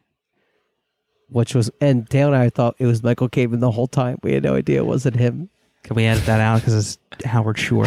[1.28, 4.18] which was and Dale and I thought it was Michael Kamen the whole time.
[4.22, 5.50] We had no idea it wasn't him.
[5.82, 7.86] Can we edit that out because it's Howard Shore?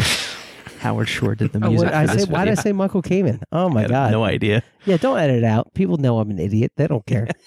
[0.80, 1.88] Howard Shore did the Oh, music.
[1.92, 3.42] I say, why did I say Michael Kamen?
[3.52, 4.10] Oh my I god!
[4.12, 4.62] No idea.
[4.86, 5.72] Yeah, don't edit it out.
[5.74, 6.72] People know I'm an idiot.
[6.76, 7.28] They don't care.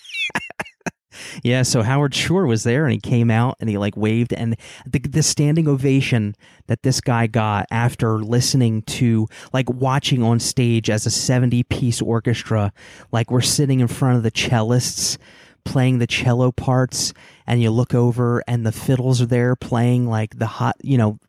[1.43, 4.55] Yeah, so Howard Shore was there and he came out and he like waved and
[4.87, 10.89] the the standing ovation that this guy got after listening to like watching on stage
[10.89, 12.73] as a 70 piece orchestra
[13.11, 15.19] like we're sitting in front of the cellists
[15.65, 17.13] playing the cello parts
[17.45, 21.19] and you look over and the fiddles are there playing like the hot you know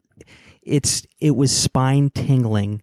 [0.65, 2.83] it's it was spine tingling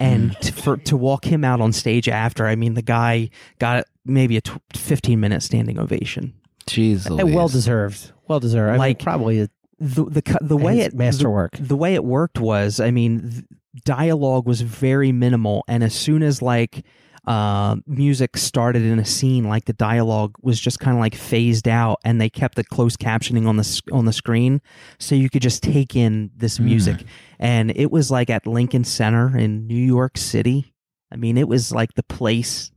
[0.00, 3.84] and to, for to walk him out on stage after i mean the guy got
[4.04, 6.34] maybe a tw 15 minute standing ovation
[6.66, 7.34] Jeez, uh, Louise.
[7.34, 8.12] well deserved.
[8.26, 8.70] Well deserved.
[8.70, 11.52] I mean, Like- probably a the the the way it masterwork.
[11.58, 13.44] the, the way it worked was i mean th-
[13.84, 16.84] dialogue was very minimal and as soon as like
[17.26, 21.66] uh, music started in a scene like the dialogue was just kind of like phased
[21.66, 24.60] out and they kept the closed captioning on the on the screen
[24.98, 26.64] so you could just take in this Mm.
[26.64, 27.04] music.
[27.38, 30.74] And it was like at Lincoln Center in New York City.
[31.10, 32.70] I mean it was like the place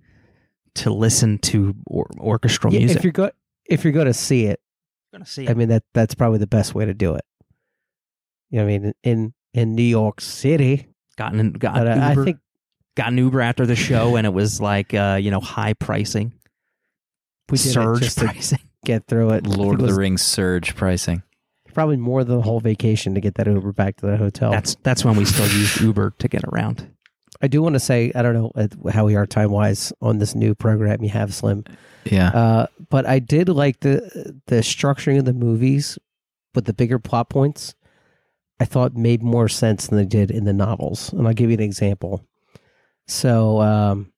[0.76, 2.98] to listen to or- orchestral Yeah, music.
[2.98, 3.32] if you're go
[3.70, 4.62] if you're going to see it,
[5.12, 7.26] gonna see I mean that that's probably the best way to do it.
[8.50, 12.12] You know, what I mean, in in New York City, gotten an- got but I,
[12.12, 12.38] I think
[12.98, 16.34] got an Uber after the show, and it was like uh, you know high pricing,
[17.50, 18.60] we did it surge just to pricing.
[18.86, 19.48] get through it.
[19.48, 21.24] Lord It of the Rings surge pricing.
[21.74, 24.52] Probably more than the whole vacation to get that Uber back to the hotel.
[24.52, 26.92] That's that's when we still used Uber to get around.
[27.40, 30.18] I do want to say I don't know uh, how we are time wise on
[30.18, 31.64] this new program you have, Slim.
[32.06, 32.30] Yeah.
[32.30, 36.00] Uh, but I did like the the structuring of the movies
[36.56, 37.76] with the bigger plot points.
[38.60, 41.58] I thought made more sense than they did in the novels, and I'll give you
[41.58, 42.26] an example.
[43.08, 44.12] So um,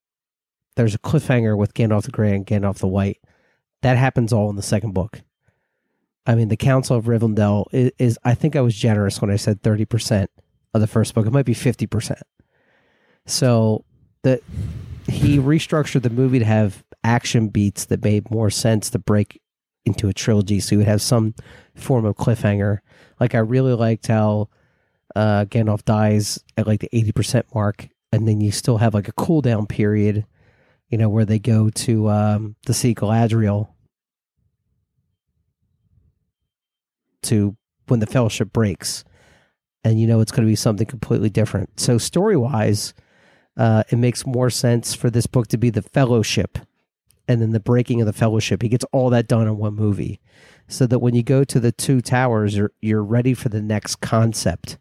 [0.75, 3.19] there's a cliffhanger with Gandalf the Grey and Gandalf the White.
[3.81, 5.21] That happens all in the second book.
[6.25, 9.35] I mean, the Council of Rivendell is, is I think I was generous when I
[9.35, 10.29] said thirty percent
[10.73, 11.25] of the first book.
[11.25, 12.21] It might be fifty percent.
[13.25, 13.85] So
[14.23, 14.41] that
[15.07, 19.41] he restructured the movie to have action beats that made more sense to break
[19.85, 20.59] into a trilogy.
[20.59, 21.33] So you would have some
[21.73, 22.79] form of cliffhanger.
[23.19, 24.49] Like I really liked how
[25.15, 29.07] uh, Gandalf dies at like the eighty percent mark, and then you still have like
[29.07, 30.25] a cool down period.
[30.89, 33.69] You know where they go to um, the sea Galadriel
[37.23, 37.55] to
[37.87, 39.03] when the Fellowship breaks,
[39.83, 41.79] and you know it's going to be something completely different.
[41.79, 42.93] So story wise,
[43.57, 46.57] uh, it makes more sense for this book to be the Fellowship,
[47.27, 48.63] and then the breaking of the Fellowship.
[48.63, 50.19] He gets all that done in one movie,
[50.67, 53.97] so that when you go to the two towers, you're you're ready for the next
[53.97, 54.79] concept.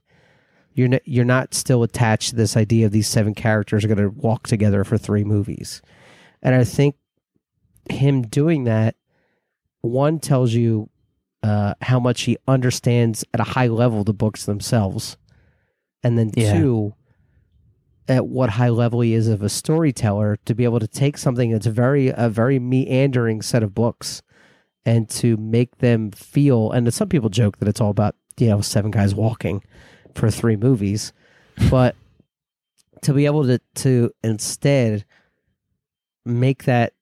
[0.79, 3.99] You're not, you're not still attached to this idea of these seven characters are going
[3.99, 5.83] to walk together for three movies,
[6.41, 6.95] and I think
[7.91, 8.95] him doing that
[9.81, 10.89] one tells you
[11.43, 15.17] uh, how much he understands at a high level the books themselves,
[16.05, 16.53] and then Yeah.
[16.61, 16.95] two,
[18.07, 21.51] at what high level he is of a storyteller to be able to take something
[21.51, 24.23] that's very a very meandering set of books,
[24.85, 26.71] and to make them feel.
[26.71, 29.63] And some people joke that it's all about you know seven guys walking
[30.19, 31.13] for three movies,
[31.71, 31.97] but
[33.03, 35.05] to be able to to instead
[36.25, 36.93] make that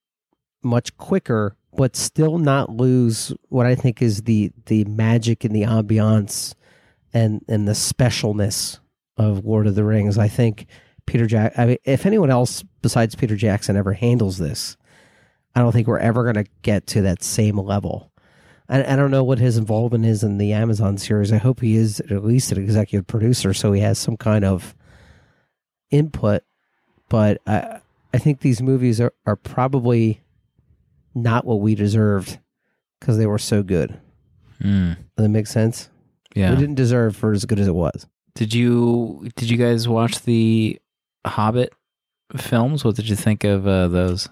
[0.63, 5.61] much quicker but still not lose what I think is the the magic and the
[5.63, 6.53] ambiance
[7.13, 8.79] and and the specialness
[9.17, 10.17] of Lord of the Rings.
[10.17, 10.67] I think
[11.05, 11.57] Peter Jack.
[11.57, 14.75] I mean, if anyone else besides Peter Jackson ever handles this,
[15.55, 18.11] I don't think we're ever going to get to that same level.
[18.69, 21.31] I, I don't know what his involvement is in the Amazon series.
[21.31, 24.75] I hope he is at least an executive producer, so he has some kind of
[25.89, 26.43] input.
[27.09, 27.79] But I
[28.13, 30.21] I think these movies are, are probably
[31.13, 32.39] not what we deserved
[32.99, 33.99] because they were so good.
[34.61, 34.93] Hmm.
[34.93, 35.89] Does that make sense?
[36.35, 36.51] yeah.
[36.51, 38.05] We didn't deserve for as good as it was.
[38.35, 40.79] Did you did you guys watch the
[41.25, 41.73] Hobbit
[42.35, 42.83] films?
[42.83, 44.27] What did you think of uh, those?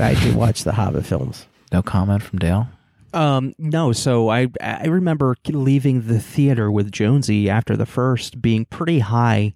[0.00, 1.46] I did watch the Hobbit films.
[1.72, 2.68] No comment from Dale.
[3.12, 8.64] Um, no, so I I remember leaving the theater with Jonesy after the first, being
[8.66, 9.54] pretty high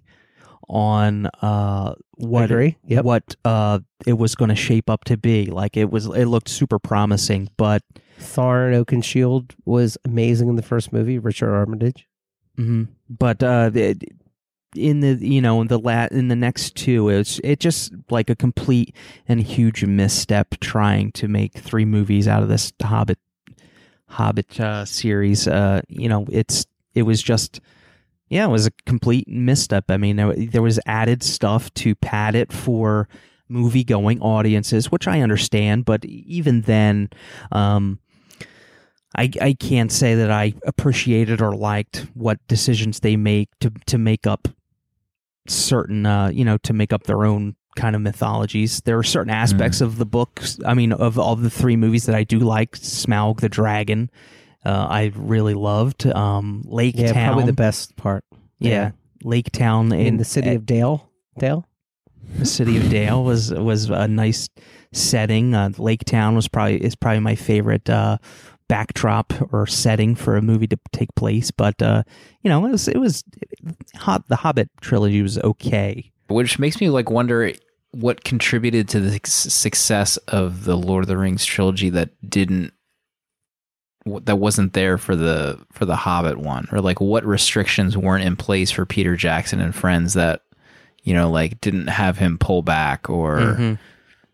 [0.67, 2.49] on uh what.
[2.87, 3.05] Yep.
[3.05, 5.45] what uh it was going to shape up to be.
[5.45, 7.83] Like it was, it looked super promising, but
[8.19, 11.19] Thorin Oakenshield was amazing in the first movie.
[11.19, 12.07] Richard Armitage.
[12.57, 12.87] mhm.
[13.09, 13.95] but uh the,
[14.75, 18.29] in the you know in the la- in the next two it's it just like
[18.29, 18.95] a complete
[19.27, 23.19] and huge misstep trying to make three movies out of this hobbit
[24.07, 25.47] hobbit uh series.
[25.47, 27.59] Uh you know it's it was just
[28.29, 29.85] yeah it was a complete misstep.
[29.89, 33.07] I mean there, there was added stuff to pad it for
[33.49, 37.07] movie going audiences which i understand but even then
[37.51, 37.99] um
[39.15, 43.97] I, I can't say that I appreciated or liked what decisions they make to to
[43.97, 44.47] make up
[45.47, 48.81] certain uh you know to make up their own kind of mythologies.
[48.81, 50.59] There are certain aspects of the books.
[50.65, 54.11] I mean, of all the three movies that I do like, Smaug the Dragon,
[54.63, 56.05] uh, I really loved.
[56.05, 58.23] Um, Lake Yeah, Town, probably the best part.
[58.59, 58.91] yeah,
[59.23, 61.09] Lake Town In, in, the city of Dale.
[61.39, 61.65] Dale.
[62.37, 64.49] the city of Dale was was a nice
[64.91, 65.55] setting.
[65.55, 68.19] Uh, Lake Town was probably is probably my favorite uh,
[68.73, 71.51] backdrop or setting for a movie to take place.
[71.51, 72.01] But uh,
[72.41, 73.23] you know, it was it was
[73.95, 74.27] hot.
[74.29, 76.11] The Hobbit trilogy was okay.
[76.27, 77.51] Which makes me like wonder
[77.91, 82.73] what contributed to the success of the Lord of the Rings trilogy that didn't
[84.05, 88.35] that wasn't there for the for the Hobbit one, or like what restrictions weren't in
[88.35, 90.41] place for Peter Jackson and friends that
[91.03, 93.79] you know like didn't have him pull back, or Mhm.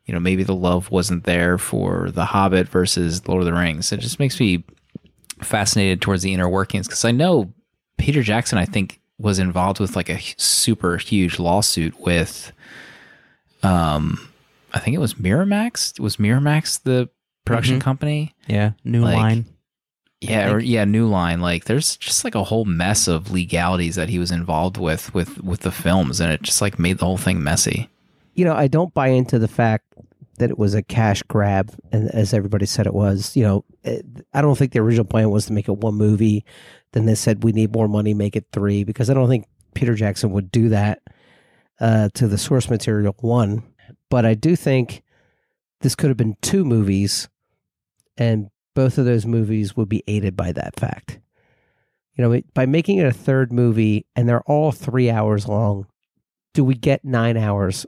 [0.10, 3.92] You know maybe the love wasn't there for the Hobbit versus Lord of the Rings.
[3.92, 4.64] It just makes me
[5.44, 7.54] fascinated towards the inner workings because I know
[8.00, 12.52] Peter Jackson, I think, was involved with like a super huge lawsuit with,
[13.62, 14.20] um,
[14.74, 16.00] I think it was Miramax.
[16.00, 17.08] Was Miramax the
[17.46, 17.82] production Mhm.
[17.82, 18.34] company?
[18.48, 19.46] Yeah, New Like, Line.
[20.22, 21.40] Yeah, or yeah, New Line.
[21.40, 25.42] Like, there's just like a whole mess of legalities that he was involved with with
[25.44, 27.90] with the films, and it just like made the whole thing messy.
[28.36, 29.84] you know, I don't buy into the fact
[30.40, 33.36] that it was a cash grab, and as everybody said it was.
[33.36, 36.44] You know, it, I don't think the original plan was to make it one movie.
[36.94, 39.94] Then they said we need more money, make it three, because I don't think Peter
[39.94, 41.02] Jackson would do that
[41.80, 43.64] uh, to the source material one.
[44.10, 45.04] But I do think
[45.82, 47.30] this could have been two movies,
[48.18, 51.20] and both of those movies would be aided by that fact.
[52.16, 55.88] You know, by making it a third movie, and they're all three hours long,
[56.54, 57.86] do we get nine hours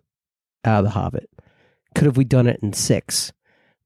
[0.64, 1.30] out of The Hobbit?
[1.96, 3.32] Could have we done it in six?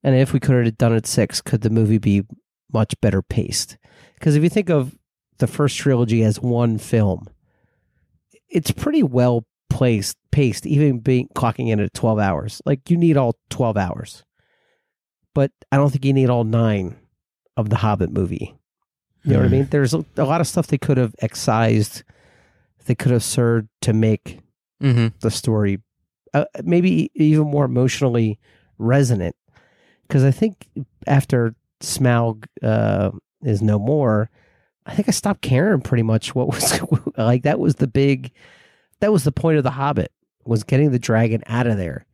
[0.03, 2.23] And if we could have done it six, could the movie be
[2.71, 3.77] much better paced?
[4.13, 4.95] Because if you think of
[5.39, 7.27] the first trilogy as one film,
[8.49, 12.61] it's pretty well placed, paced, even being clocking in at 12 hours.
[12.65, 14.23] Like you need all 12 hours.
[15.33, 16.95] But I don't think you need all nine
[17.57, 18.55] of the Hobbit movie.
[19.23, 19.51] You know what I Hmm.
[19.53, 19.67] mean?
[19.71, 22.03] There's a, a lot of stuff they could have excised,
[22.85, 24.39] they could have served to make
[24.83, 25.07] Mm-hmm.
[25.21, 25.79] the story
[26.35, 28.39] uh, maybe even more emotionally
[28.77, 29.35] resonant.
[30.07, 30.67] Because I think
[31.07, 33.11] after Smaug uh,
[33.41, 34.29] is no more,
[34.85, 36.79] I think I stopped caring pretty much what was
[37.17, 37.43] like.
[37.43, 38.31] That was the big,
[38.99, 40.11] that was the point of the Hobbit
[40.43, 42.05] was getting the dragon out of there,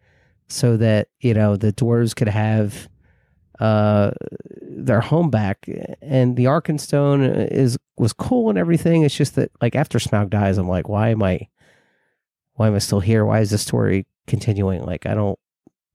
[0.47, 2.87] so that you know the dwarves could have
[3.59, 4.11] uh
[4.61, 5.69] their home back
[6.01, 10.57] and the Arkenstone is was cool and everything it's just that like after Smaug dies
[10.57, 11.47] I'm like why am I
[12.55, 13.25] why am I still here?
[13.25, 14.83] Why is the story continuing?
[14.83, 15.39] Like, I don't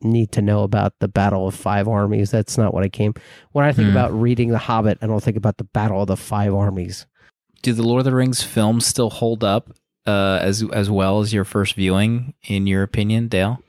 [0.03, 2.31] need to know about the Battle of Five Armies.
[2.31, 3.15] That's not what I came.
[3.53, 3.93] When I think Hmm.
[3.97, 7.07] about reading The Hobbit, I don't think about the Battle of the Five Armies.
[7.63, 9.71] Do the Lord of the Rings films still hold up
[10.07, 13.61] uh, as as well as your first viewing, in your opinion, Dale?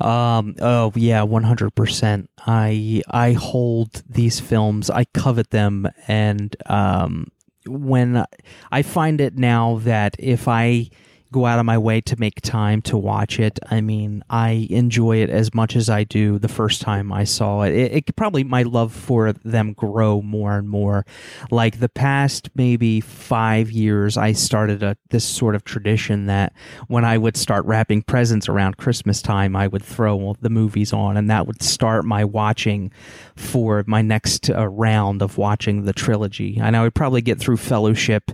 [0.00, 0.54] Um.
[0.60, 2.30] Oh yeah, one hundred percent.
[2.46, 4.88] I I hold these films.
[4.88, 7.26] I covet them, and um,
[7.66, 8.26] when I-
[8.70, 10.90] I find it now that if I
[11.32, 15.18] go out of my way to make time to watch it, I mean, I enjoy
[15.18, 17.74] it as much as I do the first time I saw it.
[17.74, 21.06] It, it probably my love for them grow more and more.
[21.50, 26.52] Like the past maybe five years, I started a this sort of tradition that
[26.88, 31.16] when I would start wrapping presents around Christmas time, I would throw the movies on,
[31.16, 32.92] and that would start my watching
[33.36, 36.58] for my next uh, round of watching the trilogy.
[36.60, 38.30] And I would probably get through Fellowship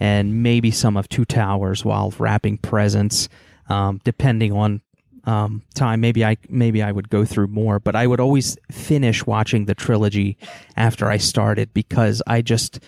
[0.00, 3.28] and maybe some of Two Towers while wrapping presents,
[3.68, 4.80] um, depending on
[5.24, 6.00] um, time.
[6.00, 9.74] Maybe I maybe I would go through more, but I would always finish watching the
[9.74, 10.38] trilogy
[10.76, 12.80] after I started because I just.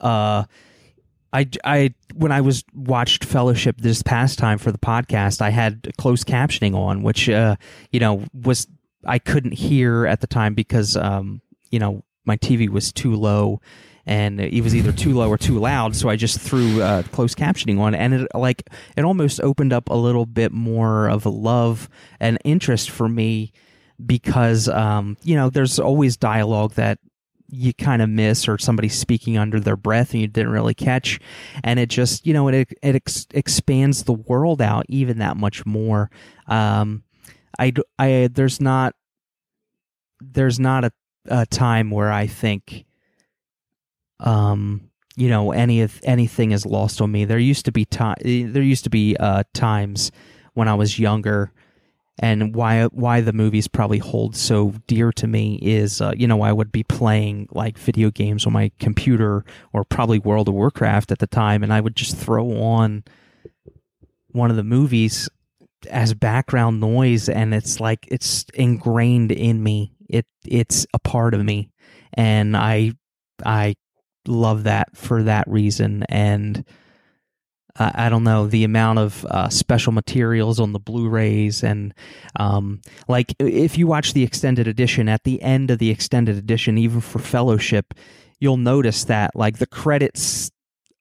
[0.00, 0.44] Uh,
[1.30, 5.90] I, I when I was watched Fellowship this past time for the podcast, I had
[5.98, 7.56] closed captioning on, which uh,
[7.92, 8.66] you know was
[9.04, 13.60] I couldn't hear at the time because um, you know my TV was too low
[14.08, 15.94] and it was either too low or too loud.
[15.94, 19.90] So I just threw uh, closed captioning on, and it like it almost opened up
[19.90, 21.88] a little bit more of a love
[22.18, 23.52] and interest for me
[24.04, 26.98] because um, you know there's always dialogue that
[27.50, 31.18] you kind of miss or somebody speaking under their breath and you didn't really catch
[31.64, 35.64] and it just you know it it ex- expands the world out even that much
[35.64, 36.10] more
[36.46, 37.02] um
[37.58, 38.94] i i there's not
[40.20, 40.92] there's not a,
[41.28, 42.84] a time where i think
[44.20, 47.24] um you know any of anything is lost on me.
[47.24, 50.10] There used to be time there used to be uh times
[50.54, 51.52] when i was younger
[52.18, 56.42] and why why the movies probably hold so dear to me is uh, you know
[56.42, 61.12] I would be playing like video games on my computer or probably World of Warcraft
[61.12, 63.04] at the time and I would just throw on
[64.32, 65.28] one of the movies
[65.90, 69.92] as background noise and it's like it's ingrained in me.
[70.08, 71.70] It it's a part of me.
[72.14, 72.92] And I
[73.44, 73.76] I
[74.28, 76.04] love that for that reason.
[76.08, 76.64] And
[77.78, 81.94] uh, I don't know the amount of uh, special materials on the Blu-rays and
[82.36, 86.76] um, like if you watch the extended edition at the end of the extended edition,
[86.78, 87.94] even for Fellowship,
[88.40, 90.50] you'll notice that like the credits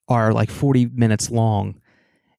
[0.08, 1.82] are like forty minutes long,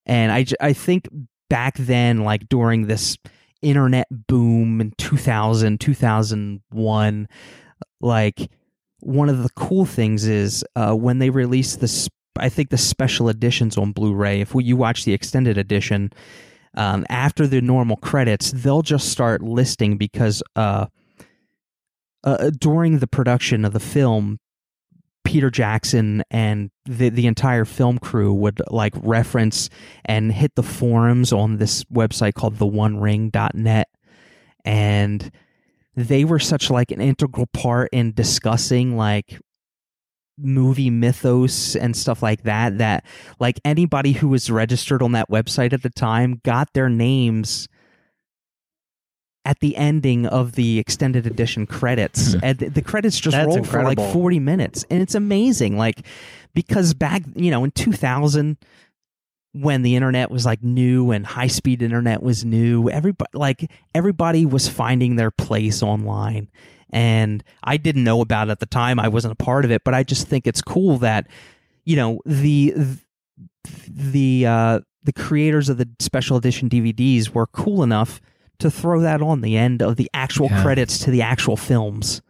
[0.07, 1.09] and I, I think
[1.51, 3.16] back then like during this
[3.61, 7.28] internet boom in 2000 2001
[8.01, 8.51] like
[9.01, 12.09] one of the cool things is uh, when they released this
[12.40, 14.40] I think the special editions on Blu-ray.
[14.40, 16.12] If you watch the extended edition,
[16.74, 20.86] um, after the normal credits, they'll just start listing because uh,
[22.22, 24.38] uh, during the production of the film,
[25.24, 29.68] Peter Jackson and the the entire film crew would like reference
[30.05, 33.88] and hit the forums on this website called the One theonering.net
[34.64, 35.30] and
[35.95, 39.41] they were such like an integral part in discussing like
[40.41, 43.05] movie mythos and stuff like that that
[43.41, 47.68] like anybody who was registered on that website at the time got their names
[49.45, 52.34] at the ending of the extended edition credits.
[52.34, 52.41] Hmm.
[52.43, 54.84] and the credits just rolled roll for like 40 minutes.
[54.91, 56.07] And it's amazing like
[56.55, 58.59] because back you know in 2000
[59.53, 64.44] when the internet was like new and high speed internet was new everybody like everybody
[64.46, 66.49] was finding their place online
[66.90, 68.99] and I didn't know about it at the time.
[68.99, 71.26] I wasn't a part of it, but I just think it's cool that
[71.84, 72.72] you know the
[73.86, 78.20] the uh, the creators of the special edition DVDs were cool enough
[78.59, 80.62] to throw that on the end of the actual Yeah.
[80.62, 82.22] credits to the actual films.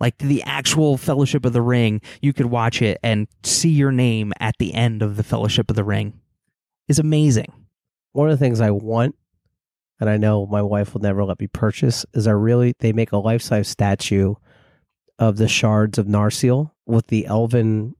[0.00, 4.32] like the actual Fellowship of the Ring, you could watch it and see your name
[4.40, 6.14] at the end of the Fellowship of the Ring.
[6.88, 7.52] Is amazing.
[8.12, 9.14] One of the things I want,
[10.00, 13.12] and I know my wife will never let me purchase, is I really they make
[13.12, 14.34] a life size statue
[15.18, 17.94] of the shards of Narsil with the elven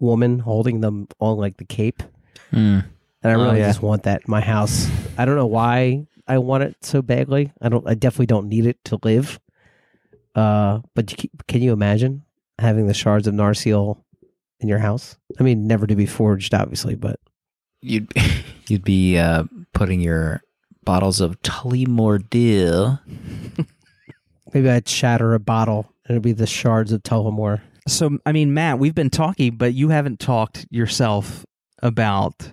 [0.00, 2.02] woman holding them on like the cape.
[2.50, 2.80] Hmm.
[3.22, 3.66] And I Oh, really yeah.
[3.68, 4.88] just want that in my house.
[5.18, 7.52] I don't know why I want it so badly.
[7.60, 7.86] I don't.
[7.88, 9.40] I definitely don't need it to live.
[10.34, 12.22] Uh, but you, can you imagine
[12.60, 13.98] having the shards of Narsil
[14.60, 15.18] in your house?
[15.40, 17.18] I mean, never to be forged, obviously, but
[17.80, 18.12] You'd
[18.68, 20.42] you'd be uh, putting your
[20.84, 22.98] bottles of Tullamore Dew.
[24.54, 27.60] maybe I'd shatter a bottle and it'd be the shards of Tullamore.
[27.86, 31.44] So, I mean, Matt, we've been talking, but you haven't talked yourself
[31.82, 32.52] about.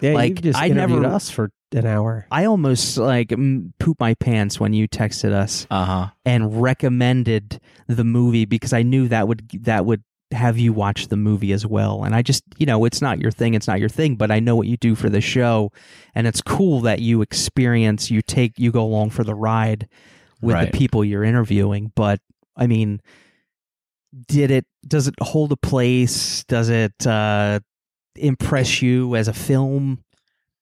[0.00, 2.26] Yeah, Like, you just I interviewed never- us for an hour.
[2.30, 3.30] I almost like
[3.80, 6.06] poop my pants when you texted us Uh huh.
[6.24, 10.02] and recommended the movie because I knew that would that would
[10.32, 12.02] have you watch the movie as well.
[12.02, 14.40] And I just, you know, it's not your thing, it's not your thing, but I
[14.40, 15.70] know what you do for the show,
[16.14, 19.88] and it's cool that you experience, you take, you go along for the ride
[20.40, 20.70] with Right.
[20.72, 21.92] the people you're interviewing.
[21.94, 22.20] But
[22.56, 23.00] I mean,
[24.28, 24.66] did it?
[24.86, 26.44] Does it hold a place?
[26.44, 27.60] Does it uh,
[28.16, 30.02] impress you as a film?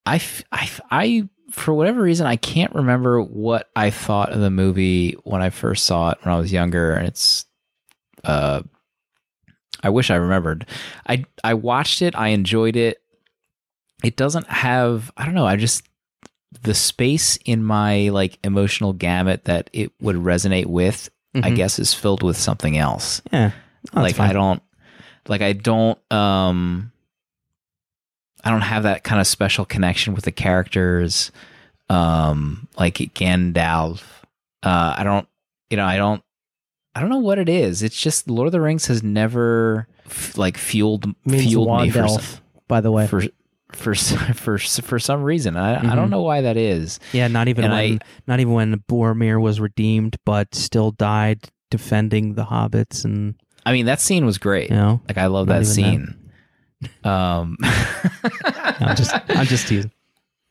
[0.07, 0.21] I,
[0.53, 5.41] I, I, for whatever reason, I can't remember what I thought of the movie when
[5.41, 7.47] I first saw it when I was younger, and it's,
[8.25, 8.63] uh,
[9.85, 10.67] I wish I remembered.
[11.07, 13.01] I I watched it, I enjoyed it.
[14.03, 15.85] It doesn't have, I don't know, I just
[16.63, 21.57] the space in my like emotional gamut that it would resonate with, I Mhm.
[21.57, 23.21] guess, is filled with something else.
[23.33, 23.51] Yeah,
[23.95, 24.31] Oh, like fine.
[24.31, 24.63] I don't
[25.29, 26.91] like I don't um
[28.43, 31.31] I don't have that kind of special connection with the characters
[31.91, 34.03] um like Gandalf.
[34.63, 35.27] Uh I don't
[35.71, 36.23] you know, I don't
[36.95, 37.83] I don't know what it is.
[37.83, 42.01] It's just Lord of the Rings has never f- like fueled Means fueled me for
[42.01, 43.07] Wandelf, some, by the way.
[43.07, 43.23] for
[43.73, 43.95] for
[44.35, 45.57] for for some reason.
[45.57, 45.95] I I Mhm.
[45.97, 47.01] don't know why that is.
[47.13, 51.49] Yeah, not even And when I- not even when Boromir was redeemed, but still died
[51.71, 53.35] defending the hobbits, and
[53.67, 54.71] I mean, that scene was great.
[54.71, 56.15] you know, Like I love that scene.
[57.03, 57.57] Um
[58.45, 59.91] I'm just I'm just teasing.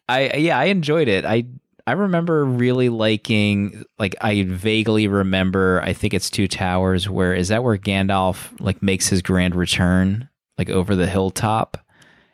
[0.10, 1.24] I yeah, I enjoyed it.
[1.26, 1.46] I
[1.86, 7.50] I remember really liking like I vaguely remember I think it's Two Towers where is
[7.50, 11.78] that where Gandalf like makes his grand return like over the hilltop?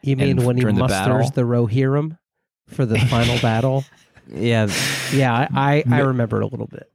[0.02, 1.30] you mean when he the musters battle?
[1.32, 2.18] the Rohirrim
[2.68, 3.84] for the final battle?
[4.32, 4.68] Yeah,
[5.12, 6.92] Yeah, I, I, I remember it a little bit.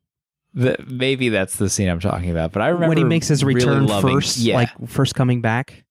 [0.54, 3.42] The, maybe that's the scene I'm talking about, but I remember when he makes his
[3.42, 5.83] really return loving- first, Yeah, like first coming back.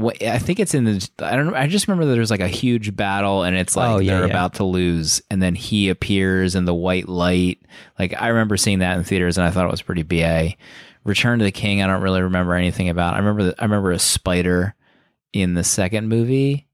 [0.00, 1.08] What- I think it's in the.
[1.20, 1.46] I don't.
[1.48, 1.54] know.
[1.54, 4.26] I just remember that there's like a huge battle, and it's like Oh, yeah, they're
[4.26, 4.32] yeah.
[4.32, 7.58] about to lose, and then he appears in the white light.
[7.98, 10.54] Like I remember seeing that in theaters, and I thought it was pretty ba.
[11.04, 11.82] Return to the King.
[11.82, 13.14] I don't really remember anything about.
[13.14, 13.44] I remember.
[13.44, 14.74] The, I remember a spider
[15.32, 16.66] in the second movie.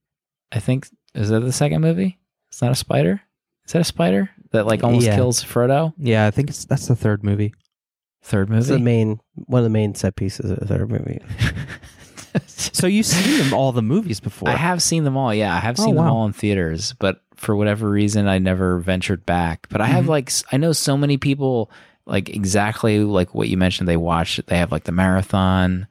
[0.52, 2.18] I think is that the second movie?
[2.48, 3.20] It's not a spider.
[3.66, 5.16] Is that a spider that like almost Yeah.
[5.16, 5.92] kills Frodo?
[5.98, 7.54] Yeah, I think it's that's the third movie.
[8.22, 8.84] Third It's the movie.
[8.84, 11.20] main one of the main set pieces of the third movie.
[12.46, 14.48] So you've seen them all the movies before.
[14.48, 15.32] I have seen them all.
[15.34, 18.78] Yeah, I have Oh, seen them all in theaters, but for whatever reason, I never
[18.78, 19.66] ventured back.
[19.70, 20.08] But I have Mhm.
[20.08, 21.70] like I know so many people
[22.06, 23.88] like exactly like what you mentioned.
[23.88, 24.40] They watch.
[24.46, 25.86] They have like the marathon.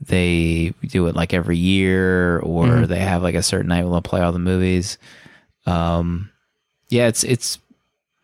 [0.00, 2.88] They do it like every year, or Mhm.
[2.88, 4.96] they have like a certain night where they'll play all the movies.
[5.66, 6.30] Um,
[6.88, 7.58] yeah, it's it's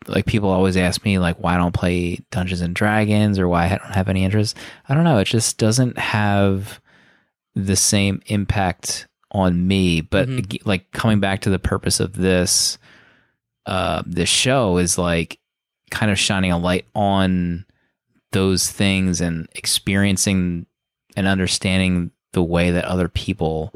[0.07, 3.65] like people always ask me like why I don't play Dungeons and Dragons or why
[3.65, 4.55] I don't have any interest.
[4.87, 5.17] I don't know.
[5.17, 6.79] It just doesn't have
[7.55, 10.01] the same impact on me.
[10.01, 10.61] But Mhm.
[10.65, 12.77] like coming back to the purpose of this,
[13.65, 15.39] uh, this show is like
[15.91, 17.65] kind of shining a light on
[18.31, 20.65] those things and experiencing
[21.15, 23.73] and understanding the way that other people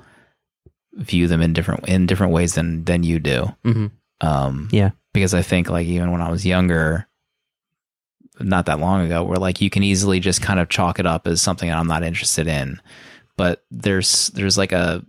[0.94, 3.56] view them in different in different ways than than you do.
[3.64, 3.88] hmm
[4.22, 4.90] Um, Yeah.
[5.14, 7.08] because I think like even when I was younger,
[8.42, 11.26] not that long ago, where like you can easily just kind of chalk it up
[11.28, 12.82] as something that I'm not interested in,
[13.40, 15.02] but there's there's like a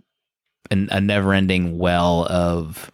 [0.71, 2.89] an, a never ending well of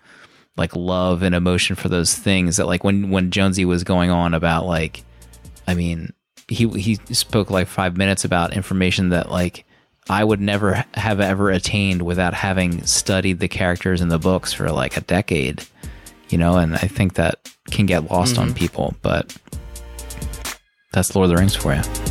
[0.57, 4.33] like love and emotion for those things that like when when Jonesy was going on
[4.33, 5.03] about like,
[5.67, 6.11] I mean
[6.47, 9.63] he he spoke like five minutes about information that like
[10.09, 14.71] I would never have ever attained without having studied the characters in the books for
[14.71, 15.63] like a decade
[16.29, 18.57] you know, and I think that can get lost on mm-hmm.
[18.57, 19.37] people, but
[20.93, 22.06] that's Lord of the Rings for you.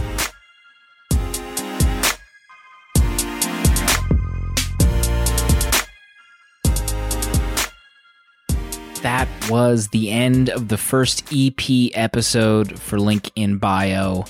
[9.07, 11.61] That was the end of the first EP
[11.95, 14.25] episode for Link in Bio.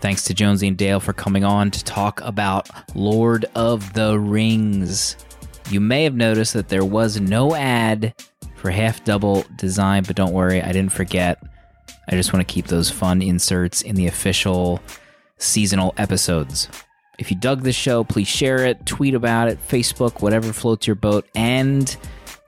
[0.00, 5.16] Thanks to Jonesy and Dale for coming on to talk about Lord of the Rings.
[5.70, 8.14] You may have noticed that there was no ad
[8.54, 11.42] for half double design, but don't worry, I didn't forget.
[12.06, 14.80] I just want to keep those fun inserts in the official
[15.38, 16.68] seasonal episodes.
[17.18, 20.94] If you dug this show, please share it, tweet about it, Facebook, whatever floats your
[20.94, 21.96] boat, and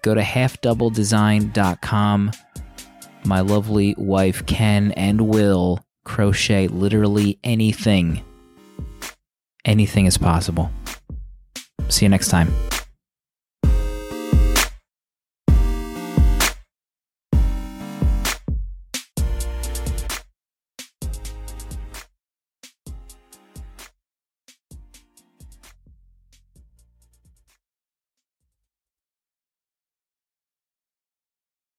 [0.04, 2.30] go to halfdoubledesign.com.
[3.24, 8.22] My lovely wife Ken and Will crochet literally anything.
[9.64, 10.70] Anything is possible.
[11.88, 12.52] See you next time.